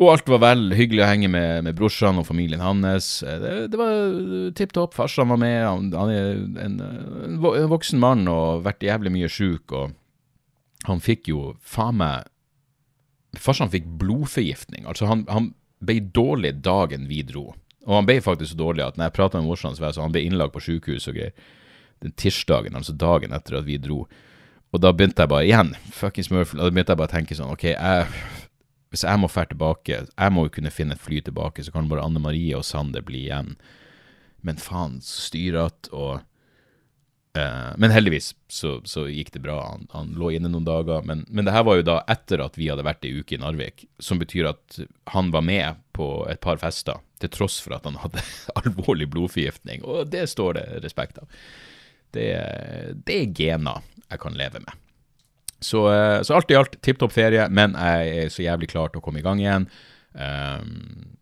[0.01, 0.65] og, alt var vel.
[0.75, 3.21] Hyggelig å henge med, med brorsan og familien hans.
[3.23, 4.11] Eh, det, det var
[4.59, 4.97] tipp topp.
[4.97, 5.59] Farsan var med.
[5.63, 6.33] Han, han er
[6.65, 7.39] en, en,
[7.71, 9.95] voksen mann og vært jævlig mye sjuk, og
[10.89, 12.33] han fikk jo faen meg
[13.37, 14.87] Farsan fikk blodforgiftning.
[14.89, 17.51] Altså, han, han ble dårlig dagen vi dro.
[17.87, 20.25] Og han ble faktisk så dårlig at når jeg prata med morsan, så han ble
[20.27, 21.35] innlagt på sykehus og greier.
[22.03, 24.03] Den tirsdagen, altså dagen etter at vi dro.
[24.75, 27.53] Og da begynte jeg bare igjen, fuckings Murphy, da begynte jeg bare å tenke sånn,
[27.53, 28.43] OK, jeg,
[28.91, 31.87] hvis jeg må fære tilbake, jeg må jo kunne finne et fly tilbake, så kan
[31.89, 33.55] bare Anne Marie og Sander bli igjen.
[34.45, 36.25] Men faen, styrete og
[37.37, 39.59] Eh, men heldigvis så, så, gikk det bra.
[39.71, 41.03] Han, han, lå inne noen dager.
[41.05, 43.41] Men, men det her var jo da etter at vi hadde vært ei uke i
[43.41, 44.79] Narvik, som betyr at
[45.13, 48.23] han var med på et par fester, til tross for at han hadde
[48.61, 49.85] alvorlig blodforgiftning.
[49.85, 51.29] Og det står det respekt av.
[52.15, 52.29] Det,
[53.05, 54.83] det er gener jeg kan leve med.
[55.59, 58.91] Så, eh, så alt i alt tipp topp ferie, men jeg er så jævlig klar
[58.93, 59.69] til å komme i gang igjen.
[60.17, 61.17] Um,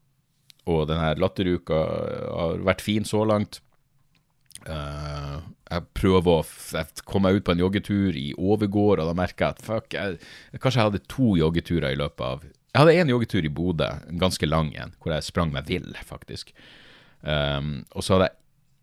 [0.71, 1.77] og denne latteruka
[2.31, 3.59] har vært fin så langt.
[4.65, 9.45] Uh, jeg prøver å komme meg ut på en joggetur i Overgård, og da merker
[9.45, 10.17] jeg at fuck, jeg,
[10.57, 14.21] kanskje jeg hadde to joggeturer i løpet av Jeg hadde én joggetur i Bodø, en
[14.21, 16.49] ganske lang en, hvor jeg sprang meg vill, faktisk.
[17.21, 18.31] Um, og så hadde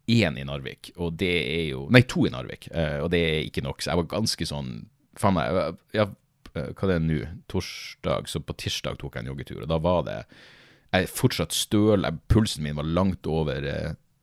[0.07, 3.23] jeg én i Narvik, og det er jo Nei, to i Narvik, uh, og det
[3.27, 3.83] er ikke nok.
[3.83, 4.75] Så jeg var ganske sånn
[5.21, 6.07] Faen meg, ja,
[6.55, 7.19] hva det er nå?
[7.53, 10.21] Torsdag, så på tirsdag tok jeg en joggetur, og da var det
[10.93, 13.67] Jeg fortsatt støl, pulsen min var langt over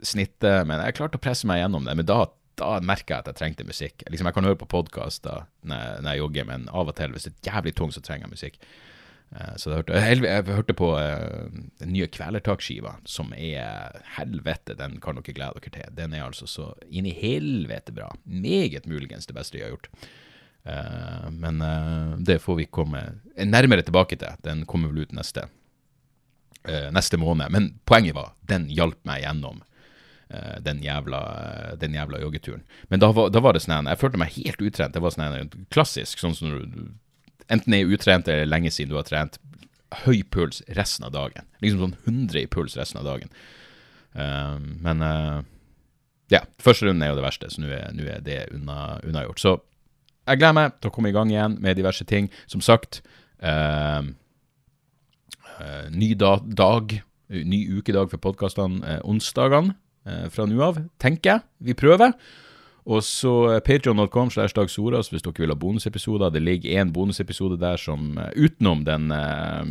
[0.05, 1.95] snittet, men jeg klarte å presse meg gjennom det.
[1.99, 2.23] Men da
[2.59, 4.05] da merka jeg at jeg trengte musikk.
[4.09, 5.47] Liksom, jeg kan høre på podkast når,
[6.03, 8.35] når, jeg jogger, men av og til, hvis det er jævlig tungt, så trenger jeg
[8.35, 8.57] musikk.
[9.29, 14.77] Eh, så jeg hørte, jeg, jeg hørte på uh, den nye Kvelertak-skiva, som er helvete,
[14.79, 15.93] den kan dere glede dere til.
[15.99, 18.09] Den er altså så inn i helvete bra.
[18.25, 19.91] Meget muligens det beste de har gjort.
[20.67, 21.63] Uh, men
[22.25, 23.05] det får vi komme
[23.37, 24.43] nærmere tilbake til.
[24.45, 25.47] Den kommer vel ut neste,
[26.91, 27.49] neste måned.
[27.53, 29.63] Men poenget var, den hjalp meg gjennom
[30.61, 31.19] den jævla,
[31.81, 32.61] den jævla joggeturen.
[32.91, 34.93] Men da var, da var det sånn Jeg følte meg helt utrent.
[34.93, 36.91] Det var sånn klassisk, sånn som du
[37.49, 39.39] enten er utrent eller lenge siden du har trent,
[40.05, 41.47] høy puls resten av dagen.
[41.63, 43.33] Liksom sånn 100 i puls resten av dagen.
[44.13, 45.41] Uh, men uh,
[46.33, 49.41] ja, første runden er jo det verste, så nå er, er, det unna, unnagjort.
[49.41, 49.55] Så
[50.29, 52.29] jeg gleder meg til å komme i gang igjen med diverse ting.
[52.51, 53.01] Som sagt,
[53.41, 54.05] uh,
[55.89, 56.99] ny da, dag,
[57.29, 59.75] ny ukedag for podkastene onsdagene
[60.05, 61.43] fra nå av, tenker jeg.
[61.69, 62.13] Vi prøver.
[62.89, 66.31] Og så eh, patreon.com slash Dag Soras hvis dere vil ha bonusepisoder.
[66.33, 69.65] Det ligger én bonusepisode der som uh, utenom den uh,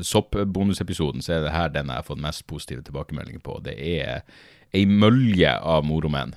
[0.00, 3.58] sopp-bonusepisoden, så er det her den jeg har fått mest positive tilbakemeldinger på.
[3.64, 4.22] Det er
[4.72, 6.34] ei mølje av moromenn.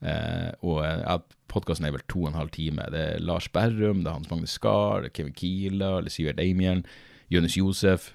[0.00, 1.20] Uh, og uh,
[1.52, 2.88] podkasten er vel to og en halv time.
[2.94, 6.40] Det er Lars Berrum, det er Hans Magne Skar, det er Kevin Kiela, eller Sivert
[6.40, 6.84] Eimiel,
[7.32, 8.14] Jonis Josef.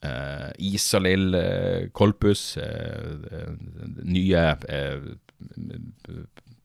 [0.00, 3.50] Uh, Isalill uh, Kolpus, uh,
[4.00, 4.44] nye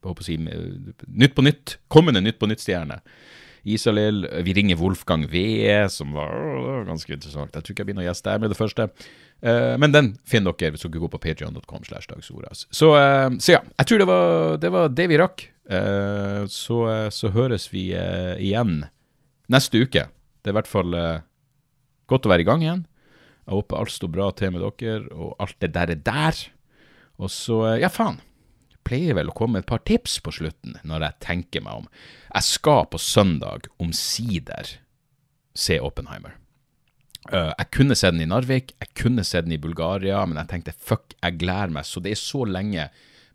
[0.05, 3.01] håper å si, Nytt på nytt, kommende Nytt på nytt-stjerne.
[3.65, 5.41] Isalill, Vi ringer Wolfgang V,
[5.89, 7.51] som var ganske interessant.
[7.51, 8.85] Jeg tror ikke jeg begynner å gjeste der med det første.
[9.81, 11.87] Men den finner dere hvis dere går på patreon.com.
[11.89, 12.91] Så, så,
[13.49, 15.47] ja, jeg tror det var det, var det vi rakk.
[16.53, 16.77] Så,
[17.09, 18.83] så, høres vi igjen
[19.49, 20.05] neste uke.
[20.45, 20.99] Det er i hvert fall
[22.05, 22.85] godt å være i gang igjen.
[23.45, 26.39] Jeg håper alt står bra til med dere, og alt det der er der.
[27.21, 28.21] Og så, ja faen
[28.85, 31.87] pleier vel å komme et par tips på slutten, når jeg tenker meg om.
[32.29, 34.75] Jeg skal på søndag omsider
[35.57, 36.37] se Oppenheimer.
[37.31, 40.51] Uh, jeg kunne se den i Narvik, jeg kunne se den i Bulgaria, men jeg
[40.51, 42.85] tenkte fuck, jeg gleder meg så Det er så lenge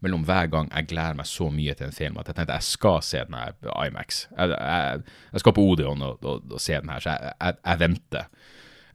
[0.00, 2.68] mellom hver gang jeg gleder meg så mye til en film at jeg tenkte jeg
[2.68, 4.22] skal se den her på Imax.
[4.30, 5.02] Jeg, jeg,
[5.34, 8.30] jeg skal på Odeon og, og, og, se den her, så jeg, jeg venter.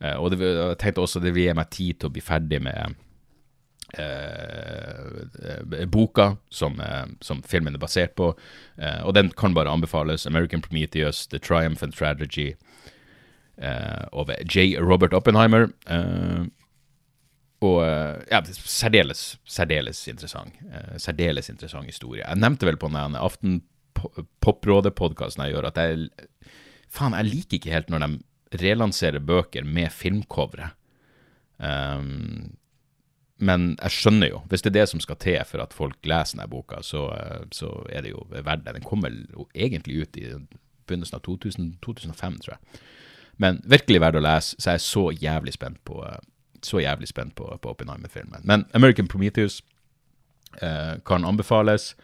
[0.05, 2.59] Uh, og det, jeg tenkte også det vil gi meg tid til å bli ferdig
[2.61, 2.93] med
[3.97, 8.39] eh, boka som, eh, som, filmen er basert på.
[8.77, 10.27] Eh, og den kan bare anbefales.
[10.27, 12.55] 'American Prometheus', 'The Triumph and Tragedy'
[13.57, 14.79] eh, av J.
[14.79, 15.69] Robert Oppenheimer.
[15.87, 16.45] Eh,
[17.61, 20.53] og eh, ja, særdeles, særdeles interessant.
[20.97, 22.23] særdeles interessant historie.
[22.27, 26.09] Jeg nevnte vel på den Aftenpoprådet-podkasten jeg gjør, at jeg
[26.95, 28.19] Faen, jeg liker ikke helt når de
[28.61, 30.71] relanserer bøker med filmcovere.
[31.57, 32.55] Um,
[33.37, 36.37] men jeg skjønner jo, hvis det er det som skal til for at folk leser
[36.37, 38.77] denne boka, så, eh, så er det jo verdt det.
[38.77, 40.29] Den kommer jo egentlig ut i
[40.87, 42.79] begynnelsen av 2000, 2005, tror jeg.
[43.37, 46.19] Men virkelig verdt å lese, så jeg er så jævlig spent på, eh,
[46.63, 48.47] så jævlig spent på, på Oppenheimer-filmen.
[48.47, 49.61] Men American Prometheus
[50.61, 51.95] eh, kan anbefales.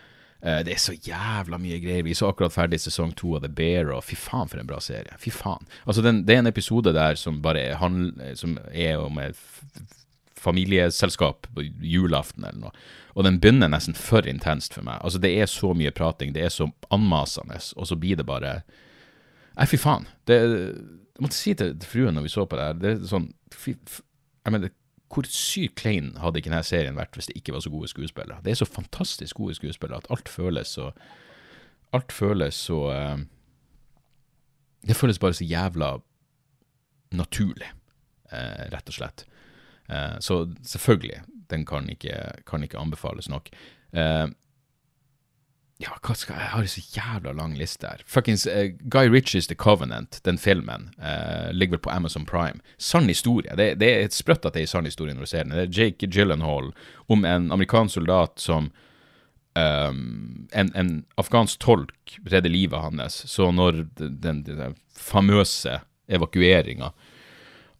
[0.41, 2.05] Eh, det er så jævla mye greier.
[2.07, 4.79] Vi så akkurat ferdig sesong to av The Bear, og fy faen for en bra
[4.81, 5.17] serie.
[5.21, 5.67] Fy faen.
[5.85, 9.37] Altså, den, det er en episode der som bare er, som er om et
[10.41, 12.87] familieselskap på julaften eller noe.
[13.13, 14.97] Og den begynner nesten for intenst for meg.
[15.05, 18.61] Altså, det er så mye prating, det er så anmasende, og så blir det bare
[19.51, 20.05] Nei, fy faen.
[20.25, 23.25] Det, jeg måtte si til fruen når vi så på det her, det er sånn
[23.51, 24.71] fy, Jeg mener,
[25.11, 28.39] hvor sykt klein hadde ikke denne serien vært hvis det ikke var så gode skuespillere?
[28.45, 30.91] Det er så fantastisk gode skuespillere at alt føles så
[31.91, 33.19] Alt føles så uh,
[34.87, 35.97] Det føles bare så jævla
[37.11, 37.67] naturlig,
[38.31, 39.25] uh, rett og slett.
[39.91, 41.19] Uh, så selvfølgelig,
[41.51, 42.15] den kan ikke,
[42.47, 43.49] kan ikke anbefales nok.
[45.81, 48.03] Uh, ja, hva skal jeg har en så jævla lang liste her.
[48.05, 50.91] Fuckings uh, Guy Ritchies The Covenant, den filmen,
[51.51, 52.61] ligger vel på Amazon Prime.
[52.77, 53.55] Sann historie.
[53.57, 55.57] Det, det er et sprøtt at det er sann historie når du ser den.
[55.57, 56.71] Det er Jake Gyllenhaal
[57.09, 58.71] om en amerikansk soldat som
[59.51, 63.17] Um, en, en, afghansk tolk redder livet hans.
[63.27, 66.93] Så når den, den, den famøse evakueringa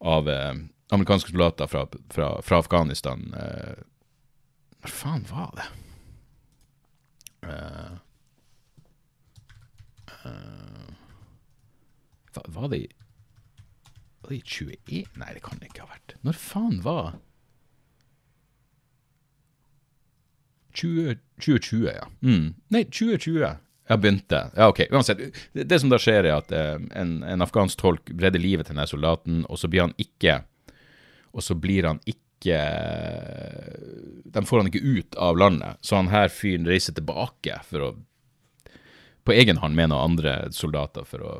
[0.04, 0.52] av, uh,
[0.92, 3.80] amerikanske soldater fra, fra, fra Afghanistan eh,
[4.82, 5.68] Hva faen var det?
[7.42, 7.96] Uh,
[10.26, 10.92] uh,
[12.46, 12.88] var det i
[14.22, 15.06] Var det i 21?
[15.18, 16.14] Nei, det kan det ikke ha vært.
[16.22, 17.16] Når faen var
[20.72, 22.06] 20, 2020, ja.
[22.22, 22.54] Mm.
[22.72, 23.42] Nei, 2020.
[23.90, 24.38] Jeg begynte.
[24.54, 24.86] Ja, ok.
[24.94, 25.20] Uansett.
[25.52, 28.86] Det som da skjer, er at eh, en, en, afghansk tolk redder livet til denne
[28.88, 30.38] soldaten, og så blir han ikke
[31.32, 32.20] og så blir han ikke
[34.34, 37.90] De får han ikke ut av landet, så han her fyren reiser tilbake for å
[39.22, 41.32] På egen hånd med noen andre soldater for å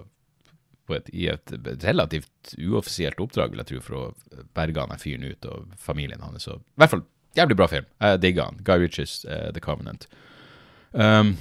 [0.97, 5.49] et, i et relativt uoffisielt oppdrag, vil jeg tro, for å berge han fyren ut
[5.49, 6.47] og familien hans.
[6.47, 7.05] Så, I hvert fall
[7.39, 7.89] jævlig bra film.
[8.01, 8.61] Jeg digger han.
[8.67, 10.07] Guy Ritchies uh, The Covenant.
[10.93, 11.37] Um,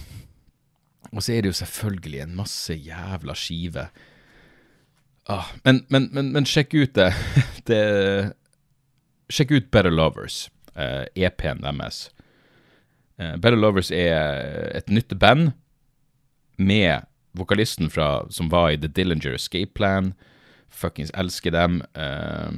[1.11, 3.91] og så er det jo selvfølgelig en masse jævla skiver.
[5.29, 7.11] Ah, men, men, men, men, sjekk ut det.
[7.69, 7.81] det
[9.31, 12.09] sjekk ut Better Lovers, uh, EP-en deres.
[13.19, 15.53] Uh, Better Lovers er et nytt band
[16.61, 17.07] med
[17.37, 20.13] vokalisten fra, som var i The Dillinger Escape Plan.
[20.71, 21.81] Fuckings elsker dem.
[21.95, 22.51] Uh,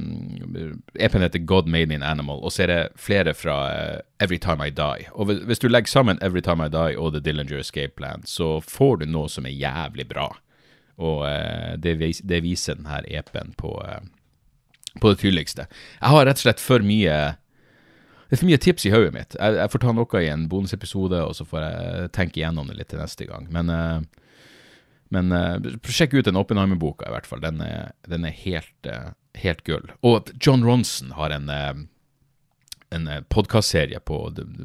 [0.94, 4.68] EP-en heter God Made An Animal, og så er det flere fra uh, Every Time
[4.68, 5.08] I Die.
[5.12, 8.60] Og hvis du legger sammen Every Time I Die og The Dillinger Escape Plan, så
[8.60, 10.30] får du noe som er jævlig bra.
[10.96, 13.74] Og uh, det, vis, det, viser denne EP-en på,
[15.00, 15.66] på det tydeligste.
[16.00, 17.16] Jeg har rett og slett for mye
[18.24, 19.34] det er for mye tips i hodet mitt.
[19.36, 22.78] Jeg, jeg, får ta noe i en bonusepisode, og så får jeg tenke igjennom det
[22.78, 23.46] litt til neste gang.
[23.52, 23.98] Men uh,
[25.14, 27.42] men uh, sjekk ut den Oppenheimer-boka, i hvert fall.
[27.44, 29.92] Den er, den er helt, uh, helt, gull.
[30.02, 31.50] Og John Ronson har en,
[32.90, 34.18] en podkastserie på,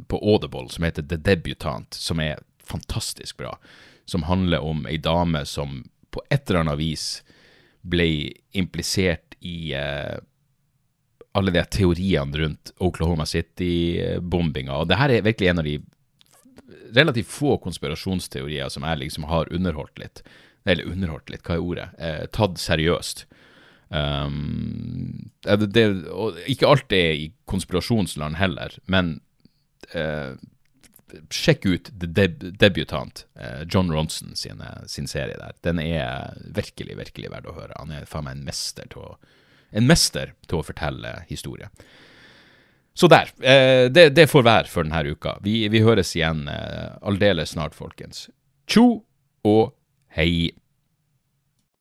[0.07, 3.57] på, Audible som heter The Debutant, som er fantastisk bra.
[4.09, 7.07] Som handler om ei dame som på et eller annet vis
[7.85, 8.09] ble
[8.57, 9.73] implisert i
[11.31, 14.75] alle de teoriene rundt Oklahoma City-bombinga.
[14.81, 15.77] Og det her er virkelig en av de
[16.95, 20.23] relativt få konspirasjonsteorier som jeg liksom har underholdt litt.
[20.65, 21.87] Eller underholdt litt, hva er ordet?
[21.97, 23.25] Eh, tatt seriøst.
[23.89, 29.15] Um, det, det, og ikke alt er i konspirasjonsland heller, men
[29.97, 30.35] eh,
[31.33, 35.55] sjekk ut The Deb Debutant, eh, John Ronson sin, sin, serie der.
[35.65, 37.75] Den er virkelig, virkelig verdt å høre.
[37.79, 41.69] Han er faen meg en mester til å, å fortelle historie.
[42.99, 43.29] Så der.
[43.39, 45.37] Eh, det, det, får være for denne uka.
[45.45, 48.27] Vi, vi høres igjen eh, aldeles snart, folkens.
[48.67, 49.05] Tjo
[49.47, 49.71] og
[50.17, 50.51] hei.